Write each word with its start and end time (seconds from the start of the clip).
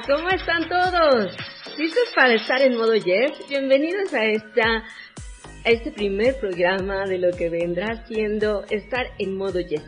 ¿cómo 0.00 0.30
están 0.30 0.68
todos? 0.70 1.36
¿Listos 1.78 2.12
para 2.16 2.34
estar 2.34 2.62
en 2.62 2.78
modo 2.78 2.94
Yes? 2.94 3.46
Bienvenidos 3.46 4.12
a 4.14 4.24
esta 4.24 4.84
a 5.64 5.70
este 5.70 5.92
primer 5.92 6.40
programa 6.40 7.04
de 7.04 7.18
lo 7.18 7.30
que 7.36 7.50
vendrá 7.50 8.06
siendo 8.06 8.64
estar 8.70 9.04
en 9.18 9.36
modo 9.36 9.60
Yes. 9.60 9.84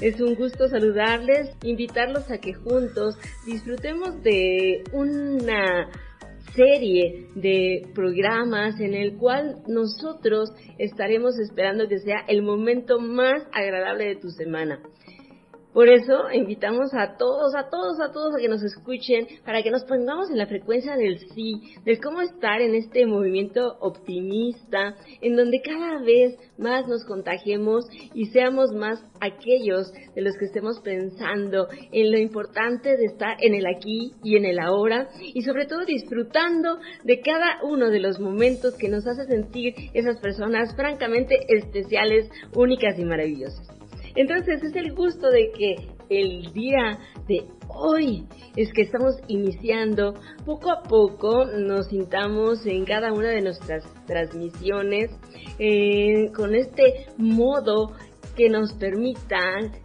Es 0.00 0.20
un 0.20 0.36
gusto 0.36 0.68
saludarles, 0.68 1.50
invitarlos 1.64 2.30
a 2.30 2.38
que 2.38 2.54
juntos 2.54 3.16
disfrutemos 3.44 4.22
de 4.22 4.84
una 4.92 5.90
serie 6.54 7.26
de 7.34 7.88
programas 7.92 8.78
en 8.78 8.94
el 8.94 9.16
cual 9.16 9.62
nosotros 9.66 10.50
estaremos 10.78 11.36
esperando 11.40 11.88
que 11.88 11.98
sea 11.98 12.24
el 12.28 12.42
momento 12.42 13.00
más 13.00 13.42
agradable 13.52 14.06
de 14.06 14.16
tu 14.16 14.30
semana. 14.30 14.80
Por 15.74 15.88
eso 15.88 16.30
invitamos 16.32 16.94
a 16.94 17.16
todos, 17.16 17.52
a 17.56 17.68
todos, 17.68 17.98
a 18.00 18.12
todos 18.12 18.32
a 18.36 18.38
que 18.38 18.48
nos 18.48 18.62
escuchen 18.62 19.26
para 19.44 19.60
que 19.60 19.72
nos 19.72 19.84
pongamos 19.84 20.30
en 20.30 20.38
la 20.38 20.46
frecuencia 20.46 20.94
del 20.96 21.18
sí, 21.34 21.74
de 21.84 21.98
cómo 21.98 22.20
estar 22.20 22.60
en 22.60 22.76
este 22.76 23.04
movimiento 23.06 23.76
optimista, 23.80 24.94
en 25.20 25.34
donde 25.34 25.60
cada 25.62 26.00
vez 26.00 26.38
más 26.58 26.86
nos 26.86 27.04
contagiemos 27.04 27.86
y 28.14 28.26
seamos 28.26 28.72
más 28.72 29.02
aquellos 29.20 29.92
de 30.14 30.22
los 30.22 30.36
que 30.36 30.44
estemos 30.44 30.78
pensando 30.78 31.66
en 31.90 32.12
lo 32.12 32.18
importante 32.18 32.96
de 32.96 33.06
estar 33.06 33.36
en 33.40 33.54
el 33.54 33.66
aquí 33.66 34.12
y 34.22 34.36
en 34.36 34.44
el 34.44 34.60
ahora 34.60 35.08
y 35.20 35.42
sobre 35.42 35.66
todo 35.66 35.84
disfrutando 35.84 36.78
de 37.02 37.20
cada 37.20 37.58
uno 37.64 37.90
de 37.90 37.98
los 37.98 38.20
momentos 38.20 38.74
que 38.74 38.88
nos 38.88 39.08
hace 39.08 39.24
sentir 39.24 39.74
esas 39.92 40.20
personas 40.20 40.72
francamente 40.76 41.36
especiales, 41.48 42.30
únicas 42.54 42.96
y 42.96 43.04
maravillosas. 43.04 43.83
Entonces 44.14 44.62
es 44.62 44.76
el 44.76 44.94
gusto 44.94 45.30
de 45.30 45.50
que 45.50 45.94
el 46.08 46.52
día 46.52 46.98
de 47.26 47.44
hoy 47.68 48.26
es 48.56 48.72
que 48.72 48.82
estamos 48.82 49.16
iniciando 49.28 50.14
poco 50.44 50.70
a 50.70 50.82
poco 50.82 51.46
nos 51.46 51.88
sintamos 51.88 52.64
en 52.66 52.84
cada 52.84 53.12
una 53.12 53.30
de 53.30 53.40
nuestras 53.40 53.84
transmisiones 54.06 55.10
eh, 55.58 56.30
con 56.36 56.54
este 56.54 57.06
modo 57.16 57.92
que 58.36 58.48
nos 58.48 58.72
permita 58.74 59.38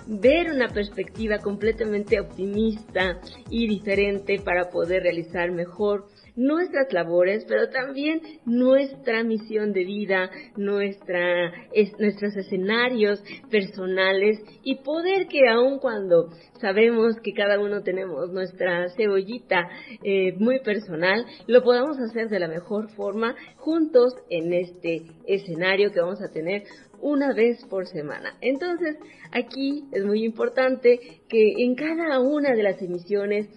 ver 0.08 0.52
una 0.52 0.70
perspectiva 0.70 1.38
completamente 1.38 2.20
optimista 2.20 3.20
y 3.50 3.68
diferente 3.68 4.40
para 4.40 4.70
poder 4.70 5.04
realizar 5.04 5.52
mejor 5.52 6.08
nuestras 6.40 6.92
labores, 6.94 7.44
pero 7.48 7.70
también 7.70 8.22
nuestra 8.46 9.24
misión 9.24 9.74
de 9.74 9.84
vida, 9.84 10.32
nuestra, 10.56 11.52
nuestros 12.00 12.36
escenarios 12.38 13.22
personales 13.52 14.40
y 14.64 14.76
poder 14.76 15.28
que 15.28 15.50
aun 15.50 15.80
cuando 15.80 16.30
sabemos 16.62 17.18
que 17.22 17.34
cada 17.34 17.60
uno 17.60 17.84
tenemos 17.84 18.32
nuestra 18.32 18.90
cebollita 18.96 19.68
eh, 20.02 20.34
muy 20.38 20.62
personal, 20.62 21.26
lo 21.48 21.62
podamos 21.62 22.00
hacer 22.00 22.30
de 22.30 22.40
la 22.40 22.48
mejor 22.48 22.90
forma 22.92 23.36
juntos 23.58 24.14
en 24.30 24.54
este 24.54 25.04
escenario 25.28 25.92
que 25.92 26.00
vamos 26.00 26.22
a 26.22 26.32
tener 26.32 26.64
una 27.02 27.34
vez 27.34 27.64
por 27.70 27.86
semana. 27.88 28.38
Entonces, 28.42 28.98
aquí 29.32 29.86
es 29.92 30.06
muy 30.06 30.24
importante 30.24 31.00
que 31.28 31.54
en 31.58 31.76
cada 31.76 32.20
una 32.20 32.54
de 32.56 32.64
las 32.64 32.82
emisiones 32.82 33.48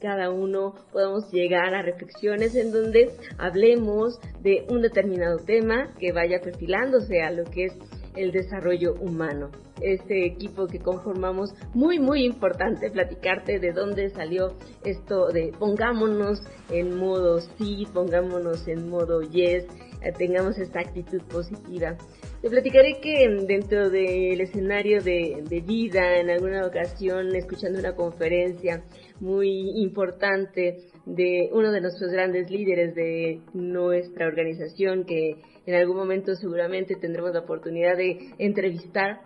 cada 0.00 0.30
uno 0.30 0.74
podamos 0.92 1.30
llegar 1.32 1.74
a 1.74 1.82
reflexiones 1.82 2.54
en 2.54 2.72
donde 2.72 3.10
hablemos 3.38 4.18
de 4.42 4.66
un 4.68 4.82
determinado 4.82 5.38
tema 5.38 5.94
que 5.98 6.12
vaya 6.12 6.40
perfilándose 6.40 7.22
a 7.22 7.30
lo 7.30 7.44
que 7.44 7.66
es 7.66 7.72
el 8.16 8.32
desarrollo 8.32 8.94
humano. 9.00 9.50
Este 9.80 10.26
equipo 10.26 10.66
que 10.66 10.78
conformamos, 10.78 11.52
muy, 11.74 11.98
muy 11.98 12.24
importante 12.24 12.90
platicarte 12.90 13.58
de 13.58 13.72
dónde 13.72 14.10
salió 14.10 14.54
esto 14.84 15.28
de 15.28 15.52
pongámonos 15.58 16.40
en 16.70 16.96
modo 16.96 17.40
sí, 17.40 17.86
pongámonos 17.92 18.68
en 18.68 18.88
modo 18.88 19.22
yes, 19.22 19.64
eh, 20.02 20.12
tengamos 20.16 20.58
esta 20.58 20.80
actitud 20.80 21.22
positiva. 21.22 21.96
Te 22.44 22.50
platicaré 22.50 23.00
que 23.00 23.26
dentro 23.46 23.88
del 23.88 24.38
escenario 24.38 25.02
de, 25.02 25.42
de, 25.48 25.60
vida, 25.62 26.18
en 26.18 26.28
alguna 26.28 26.66
ocasión, 26.66 27.34
escuchando 27.34 27.78
una 27.78 27.96
conferencia 27.96 28.84
muy 29.18 29.80
importante 29.80 30.90
de 31.06 31.48
uno 31.54 31.72
de 31.72 31.80
nuestros 31.80 32.12
grandes 32.12 32.50
líderes 32.50 32.94
de 32.94 33.40
nuestra 33.54 34.26
organización, 34.26 35.06
que 35.06 35.36
en 35.64 35.74
algún 35.74 35.96
momento 35.96 36.34
seguramente 36.34 36.96
tendremos 36.96 37.32
la 37.32 37.40
oportunidad 37.40 37.96
de 37.96 38.34
entrevistar, 38.36 39.22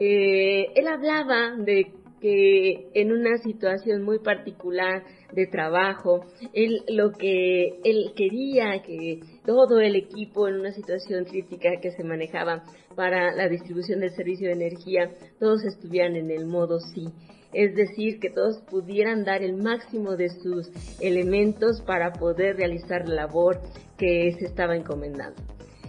eh, 0.00 0.68
él 0.74 0.88
hablaba 0.88 1.54
de 1.58 1.92
que 2.22 2.86
en 2.94 3.10
una 3.10 3.36
situación 3.38 4.02
muy 4.02 4.20
particular 4.20 5.02
de 5.32 5.48
trabajo, 5.48 6.24
él 6.54 6.82
lo 6.88 7.10
que 7.10 7.80
él 7.82 8.12
quería 8.14 8.80
que 8.80 9.18
todo 9.44 9.80
el 9.80 9.96
equipo 9.96 10.46
en 10.46 10.60
una 10.60 10.70
situación 10.70 11.24
crítica 11.24 11.80
que 11.82 11.90
se 11.90 12.04
manejaba 12.04 12.62
para 12.94 13.34
la 13.34 13.48
distribución 13.48 13.98
del 14.00 14.14
servicio 14.14 14.46
de 14.46 14.54
energía, 14.54 15.10
todos 15.40 15.64
estuvieran 15.64 16.14
en 16.14 16.30
el 16.30 16.46
modo 16.46 16.78
sí. 16.94 17.08
Es 17.52 17.74
decir, 17.74 18.20
que 18.20 18.30
todos 18.30 18.62
pudieran 18.70 19.24
dar 19.24 19.42
el 19.42 19.56
máximo 19.56 20.16
de 20.16 20.28
sus 20.28 20.70
elementos 21.00 21.82
para 21.82 22.12
poder 22.12 22.56
realizar 22.56 23.06
la 23.08 23.26
labor 23.26 23.60
que 23.98 24.32
se 24.38 24.46
estaba 24.46 24.76
encomendando. 24.76 25.42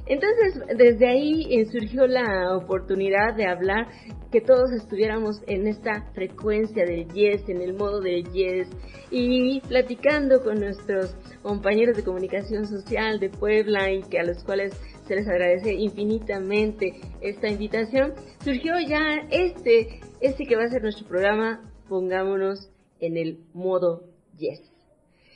Entonces, 0.05 0.61
desde 0.77 1.07
ahí 1.07 1.47
eh, 1.49 1.65
surgió 1.71 2.07
la 2.07 2.57
oportunidad 2.57 3.35
de 3.35 3.45
hablar 3.47 3.87
que 4.31 4.41
todos 4.41 4.71
estuviéramos 4.71 5.41
en 5.47 5.67
esta 5.67 6.11
frecuencia 6.13 6.85
del 6.85 7.07
yes, 7.13 7.47
en 7.47 7.61
el 7.61 7.73
modo 7.73 8.01
del 8.01 8.23
yes, 8.33 8.67
y 9.11 9.61
platicando 9.61 10.41
con 10.43 10.59
nuestros 10.59 11.15
compañeros 11.41 11.95
de 11.95 12.03
comunicación 12.03 12.65
social 12.65 13.19
de 13.19 13.29
Puebla 13.29 13.91
y 13.91 14.01
que 14.03 14.19
a 14.19 14.23
los 14.23 14.43
cuales 14.43 14.73
se 15.07 15.15
les 15.15 15.27
agradece 15.27 15.73
infinitamente 15.73 16.95
esta 17.21 17.47
invitación, 17.47 18.13
surgió 18.43 18.73
ya 18.85 19.25
este, 19.29 20.01
este 20.19 20.45
que 20.45 20.55
va 20.55 20.63
a 20.63 20.69
ser 20.69 20.81
nuestro 20.81 21.07
programa, 21.07 21.71
pongámonos 21.87 22.71
en 22.99 23.17
el 23.17 23.39
modo 23.53 24.03
yes. 24.37 24.72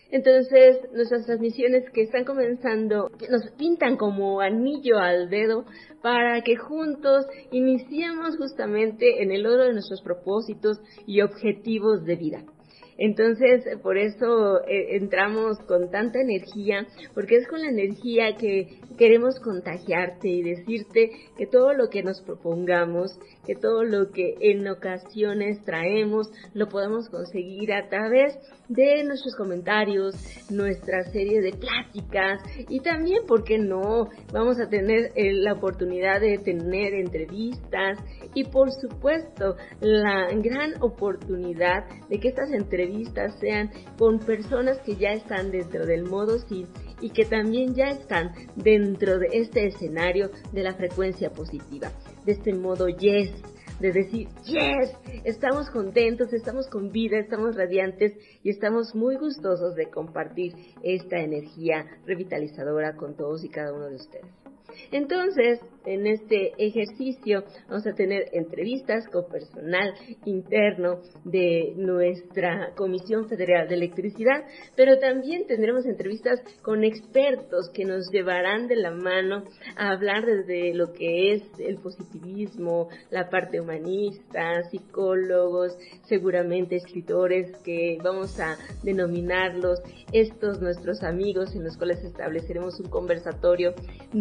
Entonces, 0.09 0.77
nuestras 0.93 1.25
transmisiones 1.25 1.89
que 1.91 2.03
están 2.03 2.23
comenzando 2.23 3.11
nos 3.29 3.51
pintan 3.57 3.97
como 3.97 4.39
anillo 4.39 4.99
al 4.99 5.29
dedo 5.29 5.65
para 6.01 6.41
que 6.41 6.55
juntos 6.55 7.25
iniciemos 7.51 8.37
justamente 8.37 9.21
en 9.21 9.31
el 9.31 9.45
oro 9.45 9.65
de 9.65 9.73
nuestros 9.73 10.01
propósitos 10.01 10.79
y 11.05 11.21
objetivos 11.21 12.05
de 12.05 12.15
vida. 12.15 12.43
Entonces, 12.97 13.63
por 13.83 13.97
eso 13.97 14.61
eh, 14.67 14.95
entramos 14.95 15.59
con 15.67 15.91
tanta 15.91 16.19
energía, 16.19 16.87
porque 17.13 17.35
es 17.35 17.47
con 17.47 17.61
la 17.61 17.69
energía 17.69 18.35
que 18.35 18.79
queremos 18.97 19.39
contagiarte 19.39 20.27
y 20.27 20.41
decirte 20.41 21.11
que 21.37 21.45
todo 21.45 21.73
lo 21.73 21.89
que 21.89 22.01
nos 22.01 22.21
propongamos, 22.21 23.11
que 23.47 23.55
todo 23.55 23.85
lo 23.85 24.11
que 24.11 24.35
en 24.41 24.67
ocasiones 24.67 25.63
traemos, 25.63 26.29
lo 26.53 26.67
podemos 26.67 27.07
conseguir 27.09 27.71
a 27.71 27.87
través 27.87 28.37
de 28.67 29.05
nuestros 29.05 29.35
comentarios, 29.37 30.15
nuestra 30.49 31.03
serie 31.11 31.39
de 31.39 31.53
pláticas 31.53 32.41
y 32.67 32.81
también, 32.81 33.25
¿por 33.25 33.45
qué 33.45 33.57
no? 33.57 34.09
Vamos 34.33 34.59
a 34.59 34.67
tener 34.67 35.13
eh, 35.15 35.31
la 35.31 35.53
oportunidad 35.53 36.19
de 36.19 36.37
tener 36.39 36.93
entrevistas 36.93 37.97
y 38.33 38.43
por 38.43 38.69
supuesto 38.71 39.55
la 39.79 40.27
gran 40.33 40.73
oportunidad 40.81 41.85
de 42.09 42.19
que 42.19 42.27
estas 42.27 42.51
entrevistas 42.51 43.39
sean 43.39 43.71
con 43.97 44.19
personas 44.19 44.79
que 44.79 44.97
ya 44.97 45.13
están 45.13 45.51
dentro 45.51 45.85
del 45.85 46.03
modo 46.03 46.37
sí 46.49 46.65
y 46.99 47.11
que 47.11 47.25
también 47.25 47.75
ya 47.75 47.91
están 47.91 48.33
dentro 48.55 49.19
de 49.19 49.27
este 49.33 49.67
escenario 49.67 50.31
de 50.51 50.63
la 50.63 50.73
frecuencia 50.73 51.29
positiva, 51.31 51.91
de 52.27 52.33
este 52.33 52.53
modo 52.53 52.89
yes, 52.89 53.31
de 53.79 53.91
decir, 53.93 54.27
yes, 54.43 54.93
estamos 55.23 55.69
contentos, 55.69 56.33
estamos 56.33 56.67
con 56.67 56.91
vida, 56.91 57.17
estamos 57.17 57.55
radiantes 57.55 58.13
y 58.43 58.49
estamos 58.49 58.93
muy 58.93 59.15
gustosos 59.15 59.75
de 59.75 59.89
compartir 59.89 60.53
esta 60.83 61.19
energía 61.19 61.85
revitalizadora 62.05 62.97
con 62.97 63.15
todos 63.15 63.45
y 63.45 63.49
cada 63.49 63.71
uno 63.73 63.87
de 63.87 63.95
ustedes. 63.95 64.25
Entonces, 64.91 65.61
en 65.87 66.05
este 66.05 66.53
ejercicio. 66.57 67.43
Vamos 67.69 67.87
a 67.87 67.93
tener 67.93 68.25
entrevistas 68.33 69.07
con 69.07 69.27
personal 69.29 69.93
interno 70.25 70.99
de 71.23 71.73
nuestra 71.77 72.73
Comisión 72.75 73.27
Federal 73.29 73.67
de 73.67 73.75
Electricidad, 73.75 74.43
pero 74.75 74.99
también 74.99 75.47
tendremos 75.47 75.85
entrevistas 75.85 76.41
con 76.61 76.83
expertos 76.83 77.69
que 77.73 77.85
nos 77.85 78.11
llevarán 78.11 78.67
de 78.67 78.75
la 78.75 78.91
mano 78.91 79.45
a 79.77 79.91
hablar 79.91 80.25
desde 80.25 80.73
lo 80.73 80.91
que 80.91 81.33
es 81.33 81.43
el 81.59 81.77
positivismo, 81.77 82.89
la 83.09 83.29
parte 83.29 83.61
humanista, 83.61 84.63
psicólogos, 84.69 85.77
seguramente 86.07 86.75
escritores 86.75 87.55
que 87.63 87.97
vamos 88.03 88.37
a 88.39 88.57
denominarlos 88.83 89.79
estos 90.11 90.61
nuestros 90.61 91.03
amigos 91.03 91.55
en 91.55 91.63
los 91.63 91.77
cuales 91.77 92.03
estableceremos 92.03 92.79
un 92.79 92.89
conversatorio 92.89 93.73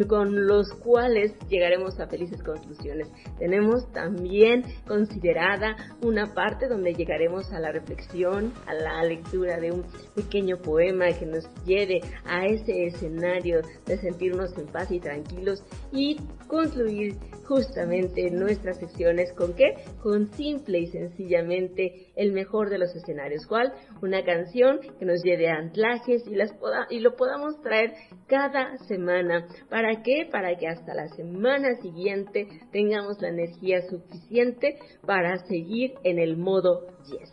con 0.09 0.47
los 0.47 0.73
cuales 0.85 1.33
llegaremos 1.57 1.99
a 1.99 2.07
felices 2.07 2.43
conclusiones. 2.43 3.11
Tenemos 3.39 3.91
también 3.93 4.63
considerada 4.87 5.77
una 6.03 6.35
parte 6.35 6.69
donde 6.69 6.93
llegaremos 6.93 7.51
a 7.53 7.61
la 7.61 7.73
reflexión, 7.73 8.53
a 8.67 8.75
la 8.75 9.03
lectura 9.05 9.59
de 9.59 9.73
un 9.73 9.85
pequeño 10.15 10.59
poema 10.59 11.07
que 11.19 11.25
nos 11.25 11.49
lleve 11.65 12.01
a 12.27 12.47
ese 12.47 12.87
escenario 12.87 13.63
de 13.87 13.97
sentirnos 13.99 14.57
en 14.59 14.67
paz 14.67 14.91
y 14.91 15.01
tranquilos 15.01 15.65
y 15.93 16.17
concluir 16.47 17.17
justamente 17.45 18.31
nuestras 18.31 18.79
secciones 18.79 19.33
con 19.33 19.55
qué? 19.55 19.75
Con 20.03 20.27
simple 20.33 20.81
y 20.81 20.87
sencillamente 20.89 22.06
el 22.17 22.33
mejor 22.33 22.71
de 22.71 22.79
los 22.79 22.95
escenarios. 22.97 23.47
¿Cuál? 23.47 23.73
Una 24.03 24.25
canción 24.25 24.81
que 24.99 25.05
nos 25.05 25.23
lleve 25.23 25.49
a 25.49 25.57
anclajes 25.57 26.27
y, 26.27 26.35
las 26.35 26.53
y 26.91 27.01
lo 27.01 27.15
podamos 27.15 27.61
traer 27.63 27.93
cada 28.27 28.77
semana. 28.89 29.47
¿Para 29.69 30.03
qué? 30.03 30.29
Para 30.31 30.57
que 30.57 30.67
hasta 30.67 30.95
la 30.95 31.09
semana 31.09 31.77
siguiente 31.83 32.49
tengamos 32.73 33.21
la 33.21 33.29
energía 33.29 33.83
suficiente 33.83 34.79
para 35.07 35.37
seguir 35.47 35.95
en 36.03 36.19
el 36.19 36.37
modo 36.37 36.87
yes. 37.07 37.33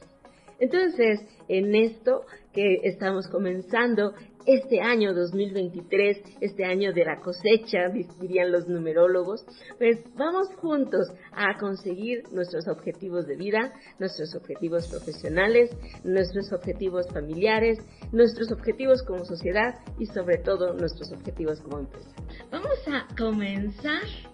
Entonces, 0.60 1.20
en 1.48 1.76
esto 1.76 2.22
que 2.54 2.82
estamos 2.84 3.28
comenzando 3.28 4.14
este 4.46 4.82
año 4.82 5.14
2023, 5.14 6.18
este 6.42 6.66
año 6.66 6.94
de 6.94 7.06
la 7.06 7.20
cosecha, 7.20 7.90
dirían 8.20 8.52
los 8.52 8.68
numerólogos, 8.68 9.46
pues 9.78 10.04
vamos 10.16 10.48
juntos 10.56 11.08
a 11.32 11.58
conseguir 11.60 12.24
nuestros 12.32 12.68
objetivos 12.68 13.26
de 13.28 13.36
vida, 13.36 13.74
nuestros 14.00 14.36
objetivos 14.36 14.88
profesionales, 14.88 15.70
nuestros 16.04 16.52
objetivos 16.52 17.08
familiares, 17.14 17.80
nuestros 18.12 18.52
objetivos 18.52 19.04
como 19.04 19.26
sociedad 19.26 19.76
y 20.00 20.06
sobre 20.08 20.38
todo 20.38 20.74
nuestros 20.74 21.12
objetivos 21.12 21.62
como 21.62 21.80
empresa. 21.80 22.10
Vamos 22.52 22.80
a 22.88 23.08
comenzar 23.16 24.33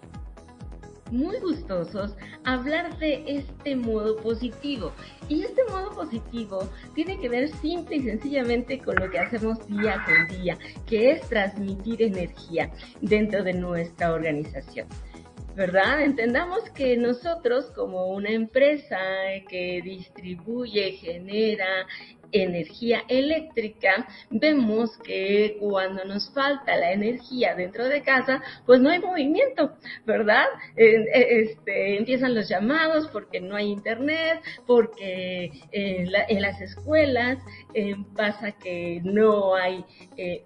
muy 1.11 1.39
gustosos 1.39 2.15
hablar 2.43 2.97
de 2.99 3.23
este 3.27 3.75
modo 3.75 4.17
positivo. 4.17 4.91
Y 5.27 5.43
este 5.43 5.63
modo 5.69 5.91
positivo 5.91 6.69
tiene 6.95 7.19
que 7.19 7.29
ver 7.29 7.49
simple 7.57 7.97
y 7.97 8.03
sencillamente 8.03 8.79
con 8.79 8.95
lo 8.95 9.09
que 9.09 9.19
hacemos 9.19 9.65
día 9.67 10.03
con 10.05 10.39
día, 10.39 10.57
que 10.85 11.11
es 11.11 11.21
transmitir 11.29 12.01
energía 12.01 12.71
dentro 13.01 13.43
de 13.43 13.53
nuestra 13.53 14.13
organización. 14.13 14.87
¿Verdad? 15.59 16.03
Entendamos 16.03 16.69
que 16.69 16.95
nosotros 16.95 17.65
como 17.75 18.07
una 18.13 18.29
empresa 18.29 18.97
que 19.49 19.81
distribuye, 19.83 20.93
genera 20.93 21.85
energía 22.31 23.03
eléctrica, 23.09 24.07
vemos 24.29 24.97
que 24.99 25.57
cuando 25.59 26.05
nos 26.05 26.33
falta 26.33 26.77
la 26.77 26.93
energía 26.93 27.55
dentro 27.55 27.89
de 27.89 28.01
casa, 28.03 28.41
pues 28.65 28.79
no 28.79 28.89
hay 28.89 28.99
movimiento, 28.99 29.73
¿verdad? 30.05 30.45
E, 30.77 31.41
este, 31.41 31.97
empiezan 31.97 32.35
los 32.35 32.47
llamados 32.47 33.09
porque 33.11 33.41
no 33.41 33.57
hay 33.57 33.67
internet, 33.67 34.41
porque 34.65 35.51
en, 35.73 36.41
las 36.41 36.61
escuelas 36.61 37.37
eh, 37.73 37.97
pasa 38.15 38.53
que 38.53 39.01
no 39.03 39.55
hay 39.55 39.83
eh, 40.15 40.41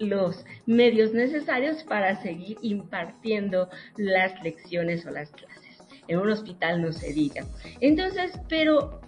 los 0.00 0.44
medios 0.66 1.12
necesarios 1.12 1.84
para 1.84 2.20
seguir 2.22 2.56
impartiendo 2.62 3.68
las 3.96 4.42
lecciones 4.42 5.06
o 5.06 5.10
las 5.10 5.30
clases. 5.30 5.78
En 6.08 6.18
un 6.18 6.30
hospital 6.30 6.82
no 6.82 6.92
se 6.92 7.12
diga. 7.12 7.44
Entonces, 7.80 8.32
pero 8.48 9.00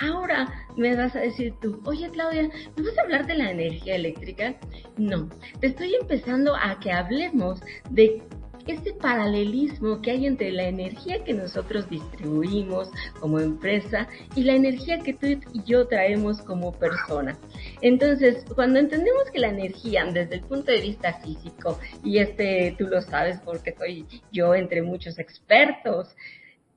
Ahora 0.00 0.48
me 0.76 0.94
vas 0.94 1.16
a 1.16 1.20
decir 1.20 1.54
tú, 1.60 1.82
oye 1.84 2.08
Claudia, 2.10 2.42
¿me 2.76 2.82
vas 2.84 2.96
a 2.98 3.02
hablar 3.02 3.26
de 3.26 3.34
la 3.34 3.50
energía 3.50 3.96
eléctrica? 3.96 4.54
No, 4.96 5.28
te 5.60 5.68
estoy 5.68 5.94
empezando 6.00 6.54
a 6.54 6.78
que 6.78 6.92
hablemos 6.92 7.60
de 7.90 8.22
este 8.68 8.92
paralelismo 8.92 10.00
que 10.02 10.10
hay 10.10 10.26
entre 10.26 10.52
la 10.52 10.68
energía 10.68 11.24
que 11.24 11.32
nosotros 11.32 11.88
distribuimos 11.88 12.90
como 13.18 13.40
empresa 13.40 14.08
y 14.36 14.44
la 14.44 14.54
energía 14.54 15.00
que 15.00 15.14
tú 15.14 15.26
y 15.26 15.40
yo 15.64 15.88
traemos 15.88 16.40
como 16.42 16.72
persona. 16.72 17.36
Entonces, 17.80 18.44
cuando 18.54 18.78
entendemos 18.78 19.24
que 19.32 19.38
la 19.38 19.48
energía 19.48 20.04
desde 20.04 20.36
el 20.36 20.42
punto 20.42 20.70
de 20.70 20.80
vista 20.80 21.14
físico, 21.20 21.78
y 22.04 22.18
este 22.18 22.74
tú 22.78 22.86
lo 22.86 23.00
sabes 23.02 23.38
porque 23.44 23.74
soy 23.76 24.06
yo 24.30 24.54
entre 24.54 24.82
muchos 24.82 25.18
expertos, 25.18 26.14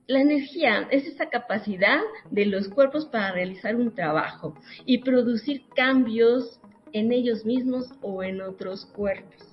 la 0.06 0.20
energía 0.20 0.88
es 0.90 1.06
esa 1.06 1.28
capacidad 1.28 2.00
de 2.30 2.46
los 2.46 2.68
cuerpos 2.68 3.06
para 3.06 3.32
realizar 3.32 3.76
un 3.76 3.94
trabajo 3.94 4.54
y 4.84 4.98
producir 4.98 5.62
cambios 5.76 6.60
en 6.92 7.12
ellos 7.12 7.44
mismos 7.44 7.86
o 8.00 8.22
en 8.22 8.40
otros 8.40 8.86
cuerpos. 8.86 9.51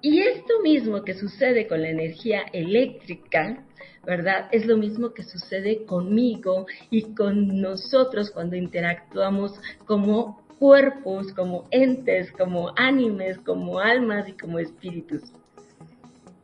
Y 0.00 0.20
esto 0.20 0.60
mismo 0.62 1.02
que 1.02 1.14
sucede 1.14 1.66
con 1.66 1.82
la 1.82 1.88
energía 1.88 2.42
eléctrica, 2.52 3.64
¿verdad? 4.06 4.48
Es 4.52 4.64
lo 4.64 4.76
mismo 4.76 5.12
que 5.12 5.24
sucede 5.24 5.84
conmigo 5.84 6.66
y 6.88 7.14
con 7.14 7.60
nosotros 7.60 8.30
cuando 8.30 8.54
interactuamos 8.56 9.60
como 9.86 10.46
cuerpos, 10.58 11.32
como 11.32 11.66
entes, 11.70 12.30
como 12.32 12.72
ánimes, 12.76 13.38
como 13.38 13.80
almas 13.80 14.28
y 14.28 14.32
como 14.32 14.58
espíritus. 14.60 15.22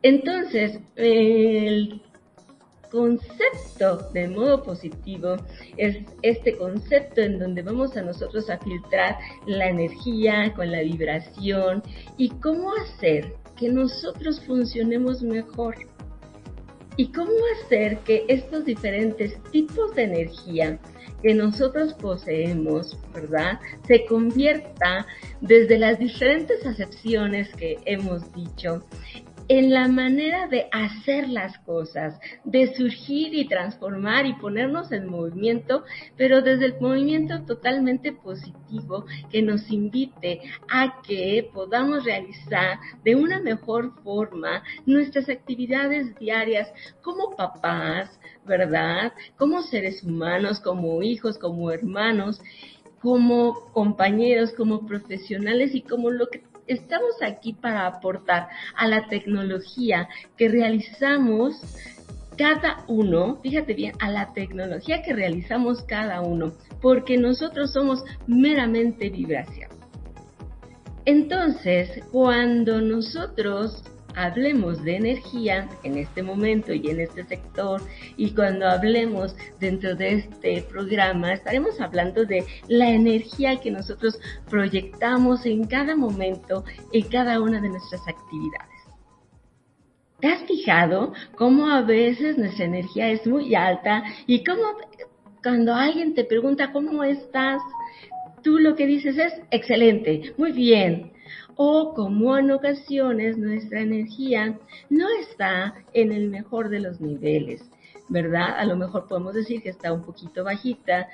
Entonces, 0.01 0.79
el 0.95 2.01
concepto 2.91 4.09
de 4.13 4.27
modo 4.27 4.63
positivo 4.63 5.37
es 5.77 5.97
este 6.21 6.57
concepto 6.57 7.21
en 7.21 7.39
donde 7.39 7.61
vamos 7.61 7.97
a 7.97 8.01
nosotros 8.01 8.49
a 8.49 8.57
filtrar 8.59 9.17
la 9.47 9.67
energía 9.69 10.53
con 10.55 10.71
la 10.71 10.81
vibración 10.81 11.83
y 12.17 12.29
cómo 12.29 12.71
hacer 12.73 13.33
que 13.57 13.69
nosotros 13.69 14.41
funcionemos 14.45 15.21
mejor. 15.21 15.75
¿Y 16.97 17.11
cómo 17.11 17.31
hacer 17.57 17.99
que 17.99 18.25
estos 18.29 18.65
diferentes 18.65 19.41
tipos 19.51 19.93
de 19.95 20.03
energía 20.03 20.79
que 21.21 21.33
nosotros 21.33 21.93
poseemos, 21.93 22.97
¿verdad? 23.13 23.59
Se 23.87 24.05
convierta 24.05 25.05
desde 25.41 25.77
las 25.77 25.99
diferentes 25.99 26.65
acepciones 26.65 27.53
que 27.55 27.79
hemos 27.85 28.31
dicho 28.33 28.85
en 29.47 29.71
la 29.71 29.87
manera 29.87 30.47
de 30.47 30.67
hacer 30.71 31.29
las 31.29 31.57
cosas, 31.59 32.19
de 32.43 32.73
surgir 32.75 33.33
y 33.33 33.47
transformar 33.47 34.25
y 34.25 34.33
ponernos 34.33 34.91
en 34.91 35.07
movimiento, 35.07 35.83
pero 36.17 36.41
desde 36.41 36.65
el 36.65 36.79
movimiento 36.79 37.43
totalmente 37.43 38.11
positivo 38.11 39.05
que 39.29 39.41
nos 39.41 39.69
invite 39.69 40.41
a 40.69 41.01
que 41.01 41.49
podamos 41.53 42.03
realizar 42.03 42.79
de 43.03 43.15
una 43.15 43.39
mejor 43.39 43.93
forma 44.03 44.63
nuestras 44.85 45.29
actividades 45.29 46.15
diarias 46.15 46.71
como 47.01 47.35
papás, 47.35 48.19
¿verdad? 48.45 49.13
Como 49.37 49.61
seres 49.61 50.03
humanos, 50.03 50.59
como 50.59 51.01
hijos, 51.03 51.37
como 51.37 51.71
hermanos 51.71 52.41
como 53.01 53.71
compañeros, 53.71 54.51
como 54.53 54.87
profesionales 54.87 55.75
y 55.75 55.83
como 55.83 56.09
lo 56.09 56.27
que 56.27 56.41
estamos 56.67 57.21
aquí 57.21 57.53
para 57.53 57.87
aportar 57.87 58.47
a 58.75 58.87
la 58.87 59.07
tecnología 59.07 60.07
que 60.37 60.49
realizamos 60.49 61.55
cada 62.37 62.83
uno, 62.87 63.39
fíjate 63.41 63.73
bien, 63.73 63.93
a 63.99 64.09
la 64.09 64.33
tecnología 64.33 65.01
que 65.01 65.13
realizamos 65.13 65.83
cada 65.83 66.21
uno, 66.21 66.53
porque 66.81 67.17
nosotros 67.17 67.71
somos 67.71 68.03
meramente 68.27 69.09
vibración. 69.09 69.69
Entonces, 71.05 72.03
cuando 72.11 72.81
nosotros 72.81 73.83
hablemos 74.15 74.83
de 74.83 74.95
energía 74.95 75.67
en 75.83 75.97
este 75.97 76.23
momento 76.23 76.73
y 76.73 76.89
en 76.89 76.99
este 76.99 77.23
sector 77.25 77.81
y 78.17 78.31
cuando 78.31 78.67
hablemos 78.67 79.35
dentro 79.59 79.95
de 79.95 80.15
este 80.15 80.61
programa 80.63 81.33
estaremos 81.33 81.79
hablando 81.79 82.25
de 82.25 82.45
la 82.67 82.89
energía 82.89 83.59
que 83.59 83.71
nosotros 83.71 84.19
proyectamos 84.49 85.45
en 85.45 85.65
cada 85.65 85.95
momento 85.95 86.63
en 86.91 87.07
cada 87.09 87.41
una 87.41 87.61
de 87.61 87.69
nuestras 87.69 88.01
actividades. 88.07 88.75
¿Te 90.19 90.27
has 90.27 90.43
fijado 90.43 91.13
cómo 91.35 91.69
a 91.69 91.81
veces 91.81 92.37
nuestra 92.37 92.65
energía 92.65 93.09
es 93.09 93.27
muy 93.27 93.53
alta 93.53 94.03
y 94.25 94.43
cómo 94.43 94.63
cuando 95.43 95.75
alguien 95.75 96.15
te 96.15 96.23
pregunta 96.23 96.71
cómo 96.71 97.03
estás, 97.03 97.61
tú 98.41 98.57
lo 98.57 98.75
que 98.75 98.87
dices 98.87 99.15
es 99.17 99.33
excelente, 99.51 100.33
muy 100.37 100.51
bien, 100.51 101.11
o 101.55 101.93
como 101.93 102.37
en 102.37 102.51
ocasiones 102.51 103.37
nuestra 103.37 103.81
energía 103.81 104.57
no 104.89 105.07
está 105.21 105.73
en 105.93 106.11
el 106.11 106.29
mejor 106.29 106.69
de 106.69 106.79
los 106.79 107.01
niveles, 107.01 107.61
¿verdad? 108.09 108.57
A 108.57 108.65
lo 108.65 108.75
mejor 108.75 109.07
podemos 109.07 109.33
decir 109.33 109.61
que 109.61 109.69
está 109.69 109.93
un 109.93 110.03
poquito 110.03 110.43
bajita. 110.43 111.07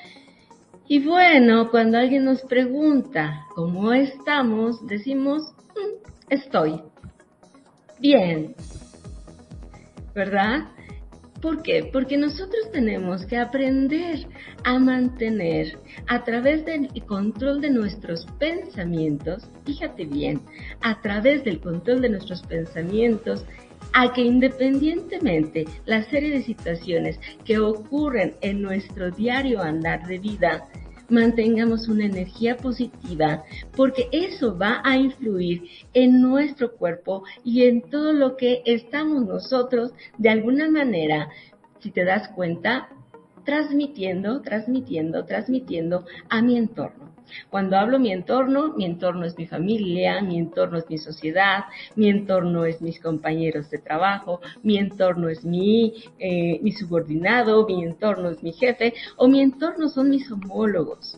Y 0.88 1.00
bueno, 1.00 1.70
cuando 1.72 1.98
alguien 1.98 2.26
nos 2.26 2.42
pregunta 2.42 3.46
cómo 3.56 3.94
estamos, 3.94 4.86
decimos, 4.88 5.42
mm, 5.76 6.12
estoy 6.30 6.82
bien, 8.00 8.56
¿verdad? 10.14 10.68
¿Por 11.42 11.64
qué? 11.64 11.90
Porque 11.92 12.18
nosotros 12.18 12.70
tenemos 12.72 13.26
que 13.26 13.38
aprender 13.38 14.28
a 14.64 14.78
mantener 14.78 15.80
a 16.08 16.24
través 16.24 16.64
del 16.66 16.88
control 17.06 17.62
de 17.62 17.72
nuestros 17.72 18.28
pensamientos, 18.38 19.48
fíjate 19.66 20.06
bien, 20.06 20.42
a 20.82 21.02
través 21.02 21.44
del 21.44 21.60
control 21.60 22.02
de 22.02 22.10
nuestros 22.10 22.44
pensamientos, 22.44 23.44
a 23.94 24.14
que 24.14 24.22
independientemente 24.22 25.66
la 25.86 26.04
serie 26.04 26.30
de 26.30 26.44
situaciones 26.44 27.20
que 27.44 27.58
ocurren 27.58 28.36
en 28.42 28.62
nuestro 28.62 29.10
diario 29.10 29.62
andar 29.62 30.06
de 30.08 30.20
vida, 30.20 30.70
mantengamos 31.12 31.88
una 31.88 32.06
energía 32.06 32.58
positiva, 32.58 33.44
porque 33.76 34.08
eso 34.12 34.58
va 34.58 34.82
a 34.84 34.98
influir 34.98 35.64
en 35.94 36.22
nuestro 36.22 36.74
cuerpo 36.74 37.24
y 37.44 37.64
en 37.64 37.82
todo 37.82 38.14
lo 38.14 38.38
que 38.38 38.62
estamos 38.66 39.26
nosotros 39.26 39.92
de 40.18 40.30
alguna 40.30 40.70
manera, 40.70 41.30
si 41.80 41.92
te 41.92 42.06
das 42.06 42.30
cuenta, 42.30 42.90
transmitiendo, 43.46 44.42
transmitiendo, 44.42 45.26
transmitiendo 45.26 46.06
a 46.30 46.42
mi 46.42 46.58
entorno. 46.58 47.11
Cuando 47.50 47.78
hablo 47.78 48.00
mi 48.00 48.12
entorno, 48.12 48.74
mi 48.76 48.86
entorno 48.86 49.26
es 49.26 49.38
mi 49.38 49.48
familia, 49.48 50.22
mi 50.22 50.38
entorno 50.38 50.78
es 50.78 50.90
mi 50.90 50.98
sociedad, 50.98 51.66
mi 51.96 52.10
entorno 52.10 52.66
es 52.66 52.82
mis 52.82 53.00
compañeros 53.00 53.70
de 53.70 53.80
trabajo, 53.80 54.42
mi 54.64 54.78
entorno 54.78 55.30
es 55.30 55.44
mi, 55.44 55.94
eh, 56.20 56.60
mi 56.62 56.72
subordinado, 56.72 57.66
mi 57.66 57.84
entorno 57.84 58.30
es 58.30 58.42
mi 58.44 58.52
jefe 58.54 58.94
o 59.18 59.28
mi 59.28 59.42
entorno 59.42 59.90
son 59.90 60.10
mis 60.10 60.32
homólogos. 60.32 61.18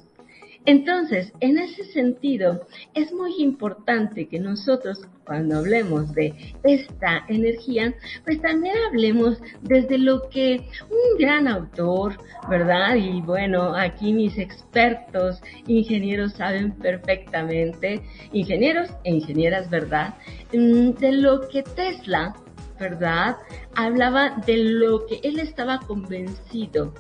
Entonces, 0.65 1.34
en 1.41 1.58
ese 1.58 1.84
sentido, 1.86 2.65
es 2.93 3.12
muy 3.12 3.36
importante 3.39 4.27
que 4.29 4.39
nosotros, 4.39 5.01
cuando 5.25 5.58
hablemos 5.58 6.13
de 6.13 6.34
esta 6.63 7.25
energía, 7.27 7.93
pues 8.24 8.41
también 8.41 8.75
hablemos 8.88 9.41
desde 9.62 9.98
lo 9.98 10.29
que 10.29 10.65
un 10.89 11.17
gran 11.20 11.48
autor, 11.48 12.17
¿verdad? 12.50 12.96
Y 12.96 13.22
bueno, 13.22 13.75
aquí 13.75 14.13
mis 14.13 14.38
expertos 14.38 15.41
ingenieros 15.67 16.34
saben 16.34 16.72
perfectamente, 16.72 18.01
ingenieros 18.32 18.89
e 19.03 19.12
ingenieras, 19.12 19.70
¿verdad? 19.70 20.15
Mm, 20.53 20.91
de 20.91 21.12
lo 21.12 21.48
que 21.50 21.63
Tesla 21.63 22.34
¿verdad? 22.79 23.38
Hablaba 23.75 24.32
de 24.46 24.58
lo 24.58 25.05
que 25.05 25.20
él 25.24 25.39
estaba 25.39 25.79
convencido, 25.79 26.93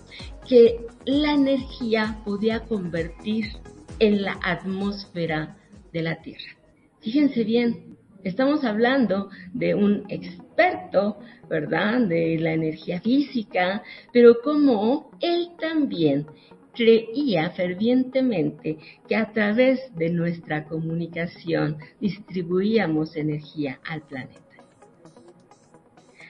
que 0.47 0.85
la 1.05 1.33
energía 1.33 2.19
podía 2.25 2.61
convertir 2.61 3.45
en 3.99 4.21
la 4.23 4.39
atmósfera 4.43 5.57
de 5.91 6.01
la 6.01 6.21
Tierra. 6.21 6.57
Fíjense 7.01 7.43
bien, 7.43 7.97
estamos 8.23 8.63
hablando 8.63 9.29
de 9.53 9.75
un 9.75 10.05
experto, 10.09 11.19
¿verdad?, 11.49 12.01
de 12.01 12.37
la 12.39 12.53
energía 12.53 13.01
física, 13.01 13.83
pero 14.11 14.41
como 14.41 15.11
él 15.19 15.49
también 15.59 16.25
creía 16.73 17.51
fervientemente 17.51 18.77
que 19.07 19.15
a 19.15 19.31
través 19.31 19.79
de 19.95 20.09
nuestra 20.09 20.65
comunicación 20.65 21.77
distribuíamos 21.99 23.15
energía 23.15 23.79
al 23.87 24.01
planeta. 24.01 24.39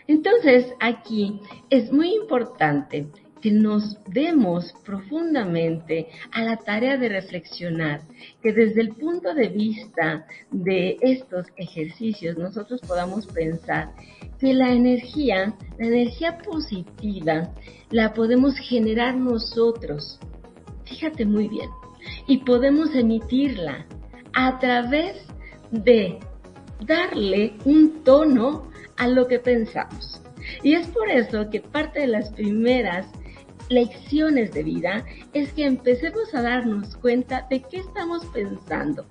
Entonces, 0.05 0.73
aquí 0.81 1.39
es 1.69 1.91
muy 1.91 2.13
importante 2.13 3.07
que 3.43 3.51
nos 3.51 3.97
demos 4.05 4.73
profundamente 4.85 6.07
a 6.31 6.43
la 6.43 6.55
tarea 6.55 6.97
de 6.97 7.09
reflexionar, 7.09 7.99
que 8.41 8.53
desde 8.53 8.79
el 8.79 8.95
punto 8.95 9.33
de 9.33 9.49
vista 9.49 10.25
de 10.49 10.95
estos 11.01 11.47
ejercicios 11.57 12.37
nosotros 12.37 12.79
podamos 12.87 13.27
pensar 13.27 13.91
que 14.39 14.53
la 14.53 14.71
energía, 14.71 15.53
la 15.77 15.87
energía 15.87 16.37
positiva, 16.37 17.53
la 17.91 18.13
podemos 18.13 18.55
generar 18.59 19.17
nosotros. 19.17 20.21
Fíjate 20.85 21.25
muy 21.25 21.49
bien. 21.49 21.69
Y 22.27 22.37
podemos 22.45 22.95
emitirla 22.95 23.85
a 24.33 24.57
través 24.59 25.17
de 25.69 26.17
darle 26.85 27.57
un 27.65 28.03
tono 28.05 28.71
a 28.95 29.09
lo 29.09 29.27
que 29.27 29.39
pensamos. 29.39 30.21
Y 30.63 30.75
es 30.75 30.87
por 30.87 31.09
eso 31.09 31.49
que 31.49 31.59
parte 31.59 32.01
de 32.01 32.07
las 32.07 32.31
primeras 32.31 33.05
lecciones 33.69 34.51
de 34.51 34.63
vida 34.63 35.05
es 35.33 35.51
que 35.53 35.65
empecemos 35.65 36.33
a 36.33 36.41
darnos 36.41 36.95
cuenta 36.97 37.47
de 37.49 37.61
qué 37.61 37.77
estamos 37.77 38.25
pensando. 38.27 39.05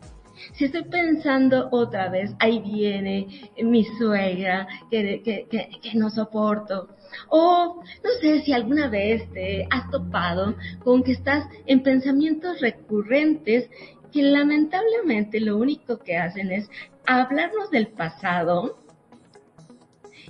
Si 0.54 0.64
estoy 0.64 0.84
pensando 0.84 1.68
otra 1.70 2.08
vez, 2.08 2.34
ahí 2.40 2.60
viene 2.60 3.50
mi 3.62 3.84
suegra 3.98 4.66
que, 4.90 5.22
que, 5.22 5.46
que, 5.48 5.94
no 5.94 6.10
soporto. 6.10 6.88
O 7.28 7.82
no 8.02 8.10
sé 8.20 8.40
si 8.40 8.52
alguna 8.52 8.88
vez 8.88 9.30
te 9.32 9.66
has 9.70 9.90
topado 9.90 10.54
con 10.82 11.02
que 11.02 11.12
estás 11.12 11.46
en 11.66 11.82
pensamientos 11.82 12.60
recurrentes 12.60 13.68
que 14.12 14.22
lamentablemente 14.22 15.40
lo 15.40 15.56
único 15.56 15.98
que 15.98 16.16
hacen 16.16 16.50
es 16.50 16.68
hablarnos 17.06 17.70
del 17.70 17.88
pasado 17.88 18.78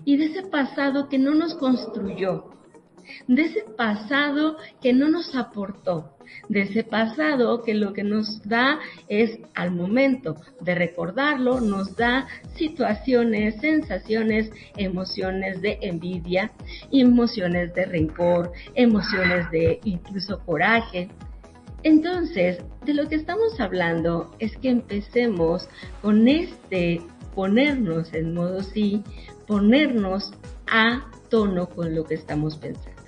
y 0.05 0.17
de 0.17 0.26
ese 0.26 0.43
pasado 0.43 1.09
que 1.09 1.19
no 1.19 1.35
nos 1.35 1.55
construyó, 1.55 2.51
de 3.26 3.42
ese 3.42 3.64
pasado 3.76 4.56
que 4.80 4.92
no 4.92 5.09
nos 5.09 5.35
aportó, 5.35 6.16
de 6.49 6.62
ese 6.62 6.85
pasado 6.85 7.62
que 7.62 7.75
lo 7.75 7.92
que 7.92 8.04
nos 8.04 8.42
da 8.42 8.78
es 9.09 9.38
al 9.54 9.71
momento 9.73 10.37
de 10.61 10.75
recordarlo, 10.75 11.61
nos 11.61 11.97
da 11.97 12.26
situaciones, 12.56 13.61
sensaciones, 13.61 14.50
emociones 14.76 15.61
de 15.61 15.78
envidia, 15.82 16.52
emociones 16.90 17.75
de 17.75 17.85
rencor, 17.87 18.52
emociones 18.75 19.50
de 19.50 19.80
incluso 19.85 20.40
coraje. 20.44 21.09
Entonces, 21.82 22.59
de 22.85 22.94
lo 22.94 23.09
que 23.09 23.16
estamos 23.16 23.59
hablando 23.61 24.30
es 24.38 24.56
que 24.59 24.71
empecemos 24.71 25.68
con 26.00 26.28
este 26.28 27.00
ponernos 27.35 28.12
en 28.12 28.35
modo 28.35 28.62
sí, 28.62 29.02
ponernos 29.47 30.32
a 30.66 31.11
tono 31.32 31.66
con 31.66 31.94
lo 31.94 32.04
que 32.04 32.14
estamos 32.14 32.58
pensando. 32.58 33.02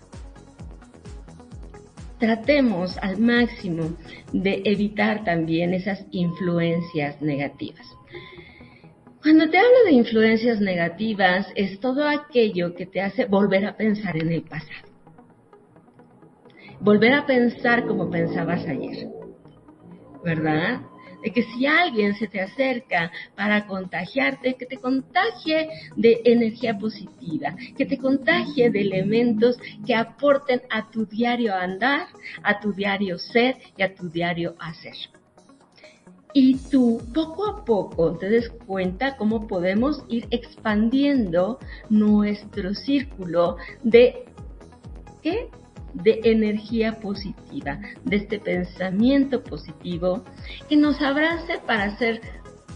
Tratemos 2.19 2.97
al 3.03 3.19
máximo 3.19 3.99
de 4.33 4.63
evitar 4.65 5.25
también 5.25 5.75
esas 5.75 6.07
influencias 6.11 7.21
negativas. 7.21 7.87
Cuando 9.23 9.51
te 9.51 9.59
hablo 9.59 9.85
de 9.85 9.93
influencias 9.93 10.59
negativas, 10.61 11.47
es 11.55 11.79
todo 11.81 12.09
aquello 12.09 12.75
que 12.75 12.87
te 12.87 13.03
hace 13.03 13.27
volver 13.27 13.67
a 13.67 13.77
pensar 13.77 14.17
en 14.17 14.33
el 14.33 14.43
pasado. 14.43 14.89
Volver 16.81 17.13
a 17.13 17.27
pensar 17.27 17.87
como 17.87 18.11
pensabas 18.11 18.67
ayer. 18.67 19.07
¿Verdad? 20.25 20.81
De 21.25 21.33
que 21.33 21.43
si 21.43 21.67
alguien 21.67 22.15
se 22.15 22.29
te 22.29 22.41
acerca 22.41 23.11
para 23.35 23.67
contagiarte, 23.67 24.55
que 24.55 24.67
te 24.67 24.77
contagie 24.77 25.71
de 25.97 26.21
energía 26.27 26.79
positiva, 26.79 27.57
que 27.77 27.87
te 27.87 27.97
contagie 27.97 28.71
de 28.71 28.83
elementos 28.83 29.57
que 29.87 29.95
aporten 29.95 30.61
a 30.71 30.91
tu 30.91 31.07
diario 31.07 31.55
andar, 31.55 32.09
a 32.43 32.61
tu 32.61 32.73
diario 32.75 33.19
ser 33.19 33.57
y 33.77 33.83
a 33.83 33.95
tu 33.95 34.11
diario 34.11 34.55
hacer. 34.59 34.95
Y 36.35 36.57
tú 36.71 37.01
poco 37.15 37.47
a 37.47 37.65
poco 37.65 38.19
te 38.19 38.29
des 38.29 38.51
cuenta 38.67 39.17
cómo 39.17 39.47
podemos 39.47 40.05
ir 40.09 40.27
expandiendo 40.31 41.59
nuestro 41.89 42.75
círculo 42.75 43.57
de 43.83 44.25
¿qué? 45.23 45.49
De 45.95 46.21
energía 46.25 47.01
positiva, 47.01 47.79
de 48.05 48.17
este 48.17 48.39
pensamiento 48.39 49.43
positivo 49.43 50.25
que 50.69 50.77
nos 50.77 51.01
abrace 51.01 51.59
para 51.67 51.97
ser 51.97 52.21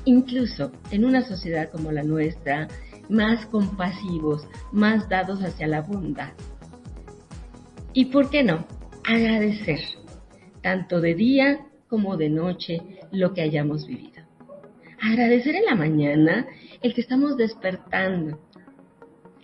incluso 0.04 0.72
en 0.90 1.04
una 1.04 1.22
sociedad 1.22 1.70
como 1.70 1.92
la 1.92 2.02
nuestra 2.02 2.68
más 3.08 3.46
compasivos, 3.46 4.46
más 4.72 5.08
dados 5.08 5.40
hacia 5.42 5.66
la 5.66 5.80
bondad. 5.82 6.32
Y 7.92 8.06
por 8.06 8.30
qué 8.30 8.42
no, 8.42 8.66
agradecer, 9.04 9.80
tanto 10.62 11.00
de 11.00 11.14
día 11.14 11.66
como 11.88 12.16
de 12.16 12.28
noche, 12.28 12.80
lo 13.10 13.32
que 13.32 13.42
hayamos 13.42 13.86
vivido. 13.86 14.22
Agradecer 15.00 15.54
en 15.54 15.64
la 15.64 15.74
mañana 15.74 16.46
el 16.82 16.94
que 16.94 17.00
estamos 17.00 17.36
despertando, 17.36 18.38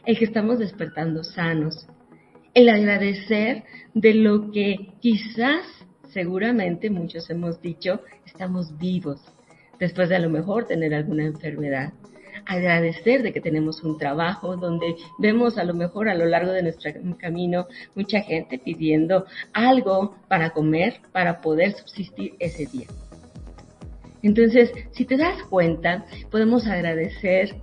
el 0.04 0.18
que 0.18 0.24
estamos 0.26 0.58
despertando 0.58 1.24
sanos, 1.24 1.86
el 2.54 2.68
agradecer 2.68 3.64
de 3.94 4.14
lo 4.14 4.50
que 4.50 4.92
quizás, 5.00 5.66
seguramente 6.12 6.88
muchos 6.88 7.28
hemos 7.30 7.60
dicho, 7.60 8.00
estamos 8.24 8.78
vivos, 8.78 9.20
después 9.78 10.08
de 10.08 10.16
a 10.16 10.20
lo 10.20 10.30
mejor 10.30 10.66
tener 10.66 10.94
alguna 10.94 11.24
enfermedad. 11.24 11.92
Agradecer 12.46 13.22
de 13.22 13.32
que 13.32 13.40
tenemos 13.40 13.82
un 13.82 13.98
trabajo 13.98 14.56
donde 14.56 14.94
vemos 15.18 15.56
a 15.58 15.64
lo 15.64 15.74
mejor 15.74 16.08
a 16.08 16.14
lo 16.14 16.26
largo 16.26 16.52
de 16.52 16.62
nuestro 16.62 16.92
camino 17.18 17.66
mucha 17.94 18.20
gente 18.20 18.58
pidiendo 18.58 19.24
algo 19.52 20.16
para 20.28 20.50
comer, 20.50 21.00
para 21.12 21.40
poder 21.40 21.72
subsistir 21.72 22.34
ese 22.38 22.66
día. 22.66 22.86
Entonces, 24.22 24.72
si 24.92 25.04
te 25.04 25.16
das 25.16 25.42
cuenta, 25.44 26.06
podemos 26.30 26.66
agradecer 26.66 27.56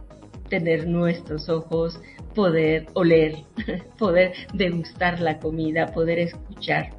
tener 0.50 0.86
nuestros 0.88 1.50
ojos, 1.50 2.00
poder 2.34 2.88
oler, 2.94 3.44
poder 3.98 4.34
degustar 4.54 5.20
la 5.20 5.40
comida, 5.40 5.88
poder 5.88 6.20
escuchar, 6.20 6.92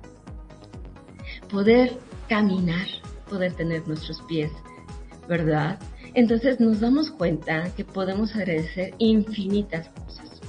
poder 1.50 1.92
caminar, 2.28 2.86
poder 3.28 3.52
tener 3.52 3.86
nuestros 3.86 4.20
pies, 4.22 4.50
¿verdad? 5.28 5.78
Entonces 6.14 6.60
nos 6.60 6.80
damos 6.80 7.10
cuenta 7.10 7.72
que 7.74 7.84
podemos 7.84 8.34
agradecer 8.36 8.94
infinitas 8.98 9.88
cosas. 9.88 10.40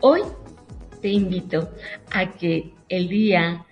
Hoy 0.00 0.22
te 1.02 1.08
invito 1.08 1.68
a 2.12 2.32
que 2.32 2.72
el 2.88 3.08
día 3.08 3.66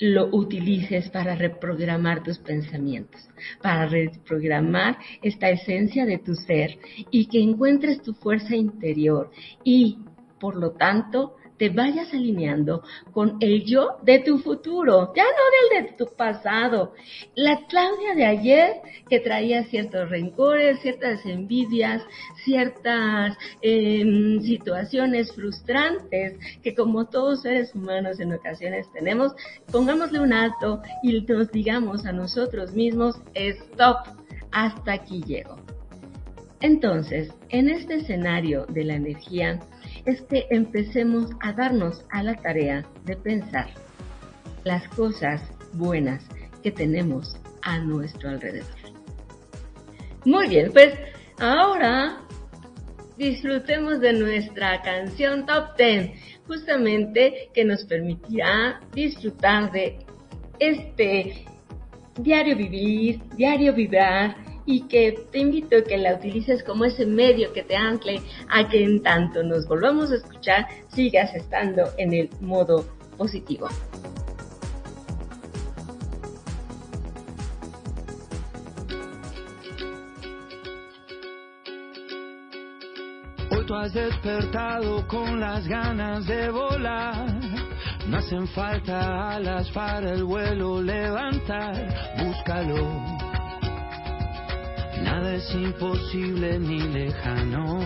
lo 0.00 0.28
utilices 0.32 1.10
para 1.10 1.34
reprogramar 1.34 2.22
tus 2.22 2.38
pensamientos, 2.38 3.20
para 3.62 3.86
reprogramar 3.86 4.96
esta 5.22 5.50
esencia 5.50 6.06
de 6.06 6.18
tu 6.18 6.34
ser 6.34 6.78
y 7.10 7.26
que 7.26 7.40
encuentres 7.40 8.02
tu 8.02 8.14
fuerza 8.14 8.56
interior 8.56 9.30
y, 9.62 9.98
por 10.40 10.56
lo 10.56 10.72
tanto, 10.72 11.36
te 11.60 11.68
vayas 11.68 12.10
alineando 12.14 12.82
con 13.12 13.36
el 13.40 13.66
yo 13.66 13.98
de 14.02 14.20
tu 14.20 14.38
futuro, 14.38 15.12
ya 15.14 15.24
no 15.24 15.76
del 15.76 15.84
de 15.84 15.92
tu 15.92 16.06
pasado. 16.16 16.94
La 17.34 17.66
Claudia 17.68 18.14
de 18.14 18.24
ayer 18.24 18.76
que 19.10 19.20
traía 19.20 19.64
ciertos 19.64 20.08
rencores, 20.08 20.80
ciertas 20.80 21.20
envidias, 21.26 22.02
ciertas 22.46 23.36
em, 23.60 24.40
situaciones 24.40 25.34
frustrantes 25.34 26.38
que 26.62 26.74
como 26.74 27.04
todos 27.04 27.42
seres 27.42 27.74
humanos 27.74 28.20
en 28.20 28.32
ocasiones 28.32 28.90
tenemos, 28.94 29.34
pongámosle 29.70 30.18
un 30.18 30.32
alto 30.32 30.80
y 31.02 31.20
nos 31.20 31.52
digamos 31.52 32.06
a 32.06 32.12
nosotros 32.12 32.72
mismos, 32.72 33.16
stop, 33.34 33.98
hasta 34.50 34.94
aquí 34.94 35.22
llego. 35.26 35.56
Entonces, 36.62 37.32
en 37.50 37.68
este 37.68 37.96
escenario 37.96 38.64
de 38.66 38.84
la 38.84 38.94
energía, 38.94 39.60
es 40.06 40.20
que 40.22 40.46
empecemos 40.50 41.30
a 41.40 41.52
darnos 41.52 42.04
a 42.10 42.22
la 42.22 42.34
tarea 42.34 42.84
de 43.04 43.16
pensar 43.16 43.68
las 44.64 44.86
cosas 44.88 45.42
buenas 45.72 46.24
que 46.62 46.70
tenemos 46.70 47.36
a 47.62 47.78
nuestro 47.78 48.30
alrededor. 48.30 48.68
Muy 50.24 50.48
bien, 50.48 50.70
pues 50.72 50.92
ahora 51.38 52.20
disfrutemos 53.16 54.00
de 54.00 54.12
nuestra 54.12 54.82
canción 54.82 55.46
Top 55.46 55.76
10, 55.76 56.10
justamente 56.46 57.50
que 57.54 57.64
nos 57.64 57.84
permitirá 57.84 58.80
disfrutar 58.92 59.72
de 59.72 59.98
este 60.58 61.46
diario 62.18 62.56
vivir, 62.56 63.20
diario 63.36 63.72
vibrar 63.72 64.36
y 64.66 64.82
que 64.82 65.26
te 65.30 65.38
invito 65.38 65.76
a 65.76 65.82
que 65.82 65.98
la 65.98 66.14
utilices 66.14 66.62
como 66.62 66.84
ese 66.84 67.06
medio 67.06 67.52
que 67.52 67.62
te 67.62 67.76
ancle 67.76 68.20
a 68.48 68.68
que 68.68 68.84
en 68.84 69.02
tanto 69.02 69.42
nos 69.42 69.66
volvamos 69.66 70.10
a 70.10 70.16
escuchar 70.16 70.66
sigas 70.88 71.34
estando 71.34 71.84
en 71.98 72.12
el 72.12 72.30
modo 72.40 72.84
positivo. 73.16 73.68
Hoy 83.50 83.66
tú 83.66 83.74
has 83.74 83.92
despertado 83.92 85.06
con 85.08 85.40
las 85.40 85.66
ganas 85.66 86.26
de 86.26 86.50
volar. 86.50 87.26
No 88.06 88.16
hacen 88.16 88.48
falta 88.48 89.34
alas 89.34 89.70
para 89.70 90.12
el 90.12 90.24
vuelo 90.24 90.80
levantar, 90.82 91.74
búscalo 92.18 93.29
Nada 95.02 95.34
es 95.34 95.54
imposible 95.54 96.58
ni 96.58 96.80
lejano. 96.80 97.80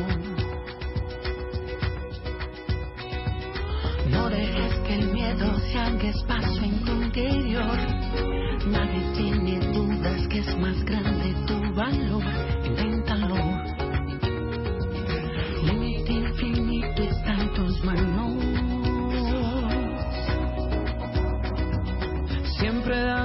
No 4.11 4.29
dejes 4.29 4.75
que 4.87 4.95
el 4.95 5.13
miedo 5.13 5.59
se 5.61 5.79
haga 5.79 6.09
espacio 6.09 6.63
en 6.63 6.85
tu 6.85 6.93
interior. 6.93 7.79
Nadie 8.67 9.03
tiene 9.17 9.61
dudas 9.73 10.29
que 10.29 10.39
es 10.39 10.59
más 10.59 10.85
grande 10.85 11.35
tu 11.47 11.75
valor. 11.75 12.64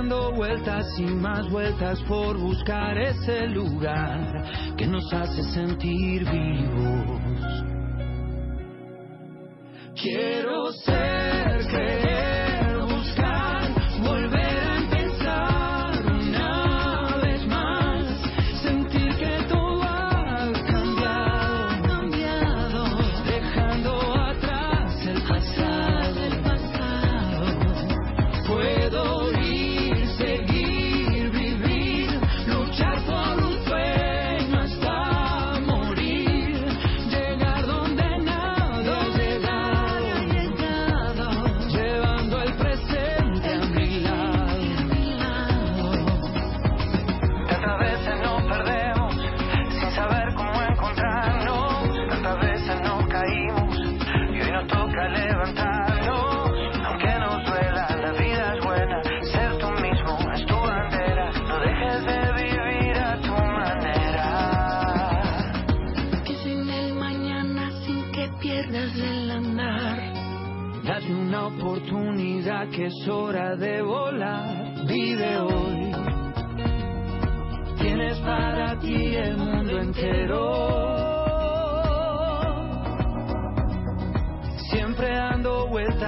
Dando 0.10 0.32
vueltas 0.32 0.88
y 0.98 1.04
más 1.04 1.48
vueltas 1.50 2.02
por 2.08 2.38
buscar 2.38 2.98
ese 2.98 3.46
lugar 3.48 4.76
que 4.76 4.88
nos 4.88 5.14
hace 5.14 5.44
sentir 5.54 6.28
vivos. 6.28 7.22
Quiero 10.02 10.72
ser, 10.72 11.19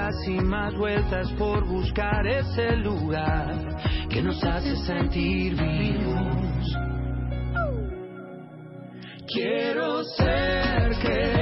vueltas 0.02 0.26
y 0.26 0.40
más 0.40 0.74
vueltas 0.74 1.30
por 1.38 1.64
buscar 1.64 2.26
ese 2.26 2.76
lugar 2.76 3.76
que 4.08 4.22
nos 4.22 4.42
hace 4.42 4.76
sentir 4.76 5.54
vivos. 5.54 6.76
Quiero 9.32 10.04
ser, 10.04 10.98
creer, 11.00 11.41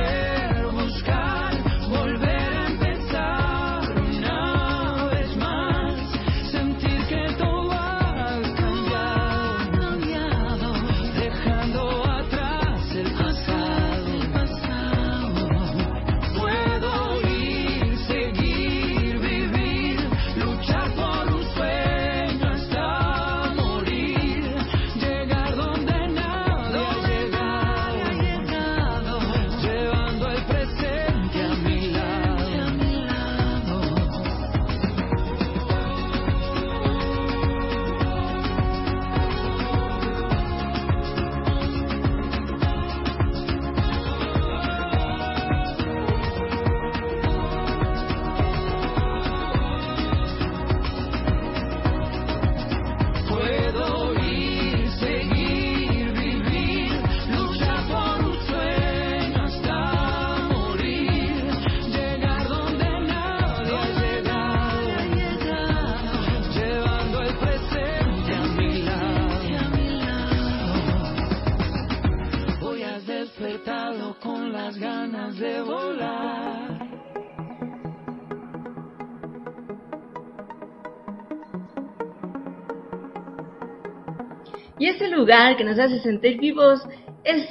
lugar 85.30 85.56
que 85.56 85.62
nos 85.62 85.78
hace 85.78 86.00
sentir 86.00 86.40
vivos 86.40 86.80
es 87.22 87.46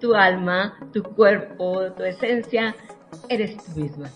tu 0.00 0.14
alma, 0.14 0.78
tu 0.94 1.02
cuerpo, 1.02 1.92
tu 1.92 2.02
esencia, 2.02 2.74
eres 3.28 3.54
tú 3.58 3.78
misma. 3.78 4.08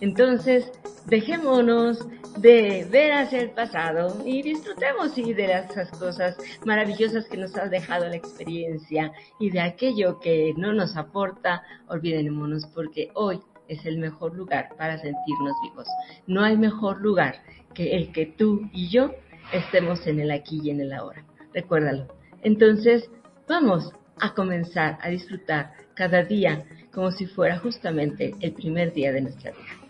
Entonces, 0.00 0.70
dejémonos 1.06 1.98
de 2.36 2.86
ver 2.92 3.10
hacia 3.12 3.40
el 3.40 3.50
pasado 3.50 4.22
y 4.24 4.42
disfrutemos 4.42 5.14
sí, 5.14 5.34
de 5.34 5.46
esas 5.46 5.90
cosas 5.98 6.36
maravillosas 6.64 7.26
que 7.26 7.38
nos 7.38 7.56
ha 7.56 7.66
dejado 7.66 8.08
la 8.08 8.14
experiencia 8.14 9.10
y 9.40 9.50
de 9.50 9.60
aquello 9.60 10.20
que 10.20 10.54
no 10.56 10.72
nos 10.72 10.96
aporta, 10.96 11.64
olvidémonos 11.88 12.66
porque 12.72 13.10
hoy 13.14 13.40
es 13.66 13.84
el 13.84 13.98
mejor 13.98 14.36
lugar 14.36 14.68
para 14.78 14.96
sentirnos 14.96 15.56
vivos. 15.64 15.88
No 16.28 16.44
hay 16.44 16.56
mejor 16.56 17.00
lugar 17.00 17.42
que 17.74 17.96
el 17.96 18.12
que 18.12 18.26
tú 18.26 18.70
y 18.72 18.90
yo 18.90 19.10
estemos 19.52 20.06
en 20.06 20.20
el 20.20 20.30
aquí 20.30 20.60
y 20.62 20.70
en 20.70 20.82
el 20.82 20.92
ahora. 20.92 21.24
Recuérdalo. 21.52 22.17
Entonces, 22.42 23.10
vamos 23.48 23.92
a 24.20 24.34
comenzar 24.34 24.98
a 25.00 25.08
disfrutar 25.08 25.72
cada 25.94 26.24
día 26.24 26.64
como 26.92 27.10
si 27.10 27.26
fuera 27.26 27.58
justamente 27.58 28.34
el 28.40 28.52
primer 28.52 28.92
día 28.92 29.12
de 29.12 29.20
nuestra 29.22 29.52
vida. 29.52 29.88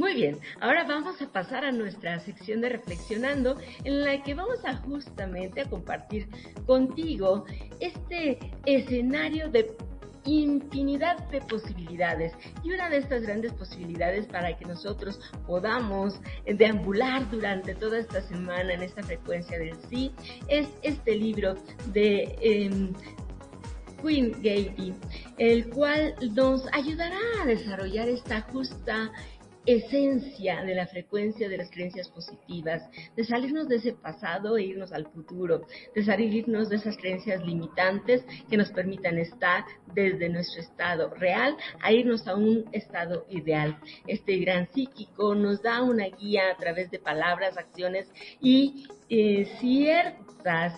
Muy 0.00 0.14
bien, 0.14 0.38
ahora 0.60 0.84
vamos 0.84 1.20
a 1.20 1.30
pasar 1.30 1.62
a 1.62 1.72
nuestra 1.72 2.18
sección 2.20 2.62
de 2.62 2.70
reflexionando 2.70 3.58
en 3.84 4.02
la 4.02 4.22
que 4.22 4.32
vamos 4.32 4.64
a 4.64 4.76
justamente 4.76 5.60
a 5.60 5.68
compartir 5.68 6.26
contigo 6.64 7.44
este 7.80 8.38
escenario 8.64 9.50
de 9.50 9.76
infinidad 10.24 11.18
de 11.28 11.40
posibilidades. 11.42 12.32
Y 12.62 12.72
una 12.72 12.88
de 12.88 12.98
estas 12.98 13.22
grandes 13.22 13.52
posibilidades 13.52 14.26
para 14.26 14.56
que 14.56 14.64
nosotros 14.64 15.20
podamos 15.46 16.20
deambular 16.46 17.28
durante 17.30 17.74
toda 17.74 17.98
esta 17.98 18.20
semana 18.22 18.74
en 18.74 18.82
esta 18.82 19.02
frecuencia 19.02 19.58
del 19.58 19.76
sí 19.88 20.12
es 20.48 20.68
este 20.82 21.16
libro 21.16 21.54
de 21.92 22.36
em, 22.40 22.92
Queen 24.02 24.32
Gaby, 24.32 24.94
el 25.38 25.68
cual 25.70 26.14
nos 26.34 26.66
ayudará 26.72 27.18
a 27.42 27.46
desarrollar 27.46 28.08
esta 28.08 28.40
justa 28.42 29.12
esencia 29.74 30.62
de 30.62 30.74
la 30.74 30.86
frecuencia 30.86 31.48
de 31.48 31.56
las 31.56 31.70
creencias 31.70 32.08
positivas, 32.08 32.82
de 33.16 33.24
salirnos 33.24 33.68
de 33.68 33.76
ese 33.76 33.92
pasado 33.92 34.56
e 34.56 34.64
irnos 34.64 34.92
al 34.92 35.06
futuro, 35.06 35.66
de 35.94 36.04
salirnos 36.04 36.68
de 36.68 36.76
esas 36.76 36.96
creencias 36.96 37.44
limitantes 37.44 38.24
que 38.48 38.56
nos 38.56 38.70
permitan 38.70 39.18
estar 39.18 39.64
desde 39.94 40.28
nuestro 40.28 40.62
estado 40.62 41.10
real 41.14 41.56
a 41.80 41.92
irnos 41.92 42.26
a 42.26 42.34
un 42.34 42.64
estado 42.72 43.26
ideal. 43.30 43.78
Este 44.06 44.38
gran 44.38 44.68
psíquico 44.72 45.34
nos 45.34 45.62
da 45.62 45.82
una 45.82 46.06
guía 46.06 46.50
a 46.50 46.56
través 46.56 46.90
de 46.90 46.98
palabras, 46.98 47.56
acciones 47.56 48.08
y 48.40 48.86
eh, 49.08 49.46
ciertas 49.60 50.74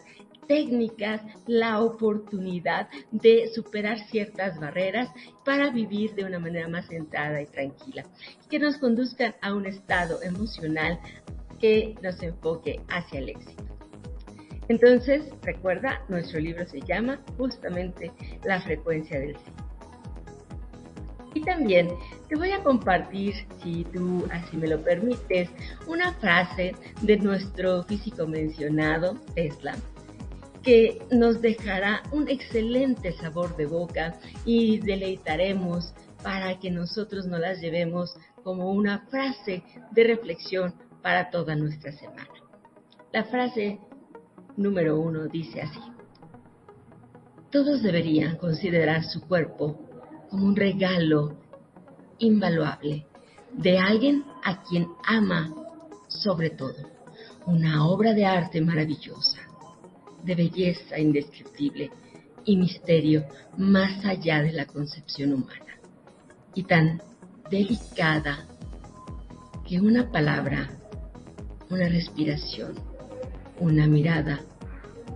técnicas 0.47 1.23
la 1.47 1.81
oportunidad 1.81 2.89
de 3.11 3.51
superar 3.55 3.99
ciertas 4.11 4.59
barreras 4.59 5.09
para 5.45 5.71
vivir 5.71 6.15
de 6.15 6.25
una 6.25 6.39
manera 6.39 6.69
más 6.69 6.87
centrada 6.87 7.41
y 7.41 7.47
tranquila, 7.47 8.05
que 8.51 8.59
nos 8.59 8.77
conduzcan 8.79 9.35
a 9.41 9.55
un 9.55 9.67
estado 9.67 10.23
emocional 10.23 10.99
que 11.61 11.95
nos 12.03 12.23
enfoque 12.23 12.81
hacia 12.89 13.21
el 13.21 13.31
éxito. 13.31 13.65
Entonces, 14.69 15.25
recuerda, 15.43 16.03
nuestro 16.09 16.41
libro 16.41 16.67
se 16.67 16.81
llama 16.81 17.21
justamente 17.37 18.11
La 18.45 18.61
frecuencia 18.61 19.19
del 19.19 19.37
sí. 19.37 19.53
Y 21.35 21.41
también 21.43 21.89
te 22.29 22.37
voy 22.37 22.53
a 22.53 22.63
compartir, 22.63 23.35
si 23.63 23.85
tú 23.85 24.27
así 24.31 24.57
me 24.57 24.69
lo 24.69 24.83
permites, 24.83 25.49
una 25.87 26.13
frase 26.15 26.75
de 27.01 27.17
nuestro 27.17 27.83
físico 27.85 28.27
mencionado, 28.27 29.15
Tesla, 29.35 29.75
que 30.63 31.03
nos 31.11 31.41
dejará 31.41 32.03
un 32.13 32.29
excelente 32.29 33.13
sabor 33.13 33.57
de 33.57 33.67
boca 33.67 34.19
y 34.45 34.79
deleitaremos 34.79 35.93
para 36.23 36.59
que 36.59 36.71
nosotros 36.71 37.27
nos 37.27 37.41
las 37.41 37.61
llevemos 37.61 38.15
como 38.45 38.71
una 38.71 39.07
frase 39.07 39.63
de 39.91 40.05
reflexión 40.05 40.75
para 41.03 41.31
toda 41.31 41.57
nuestra 41.57 41.93
semana. 41.93 42.29
La 43.13 43.25
frase 43.25 43.81
número 44.57 45.01
uno 45.01 45.27
dice 45.27 45.63
así. 45.63 45.81
Todos 47.51 47.83
deberían 47.83 48.37
considerar 48.37 49.05
su 49.05 49.21
cuerpo 49.23 49.79
como 50.31 50.47
un 50.47 50.57
regalo 50.57 51.37
invaluable 52.19 53.07
de 53.53 53.79
alguien 53.79 54.25
a 54.45 54.63
quien 54.63 54.87
ama 55.05 55.53
sobre 56.09 56.51
todo, 56.51 56.77
una 57.47 57.87
obra 57.87 58.15
de 58.15 58.25
arte 58.25 58.61
maravillosa 58.61 59.52
de 60.23 60.35
belleza 60.35 60.99
indescriptible 60.99 61.91
y 62.45 62.57
misterio 62.57 63.25
más 63.57 64.05
allá 64.05 64.43
de 64.43 64.53
la 64.53 64.67
concepción 64.67 65.33
humana, 65.33 65.79
y 66.55 66.65
tan 66.65 67.01
delicada 67.51 68.47
que 69.67 69.81
una 69.81 70.11
palabra, 70.11 70.71
una 71.71 71.89
respiración, 71.89 72.75
una 73.61 73.87
mirada 73.87 74.41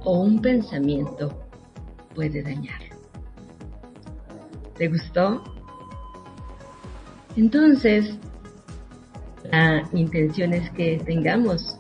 o 0.05 0.21
un 0.21 0.41
pensamiento 0.41 1.49
puede 2.15 2.43
dañarlo. 2.43 2.97
¿Te 4.77 4.89
gustó? 4.89 5.43
Entonces, 7.37 8.15
la 9.51 9.89
intención 9.93 10.53
es 10.53 10.71
que 10.71 10.99
tengamos 11.05 11.77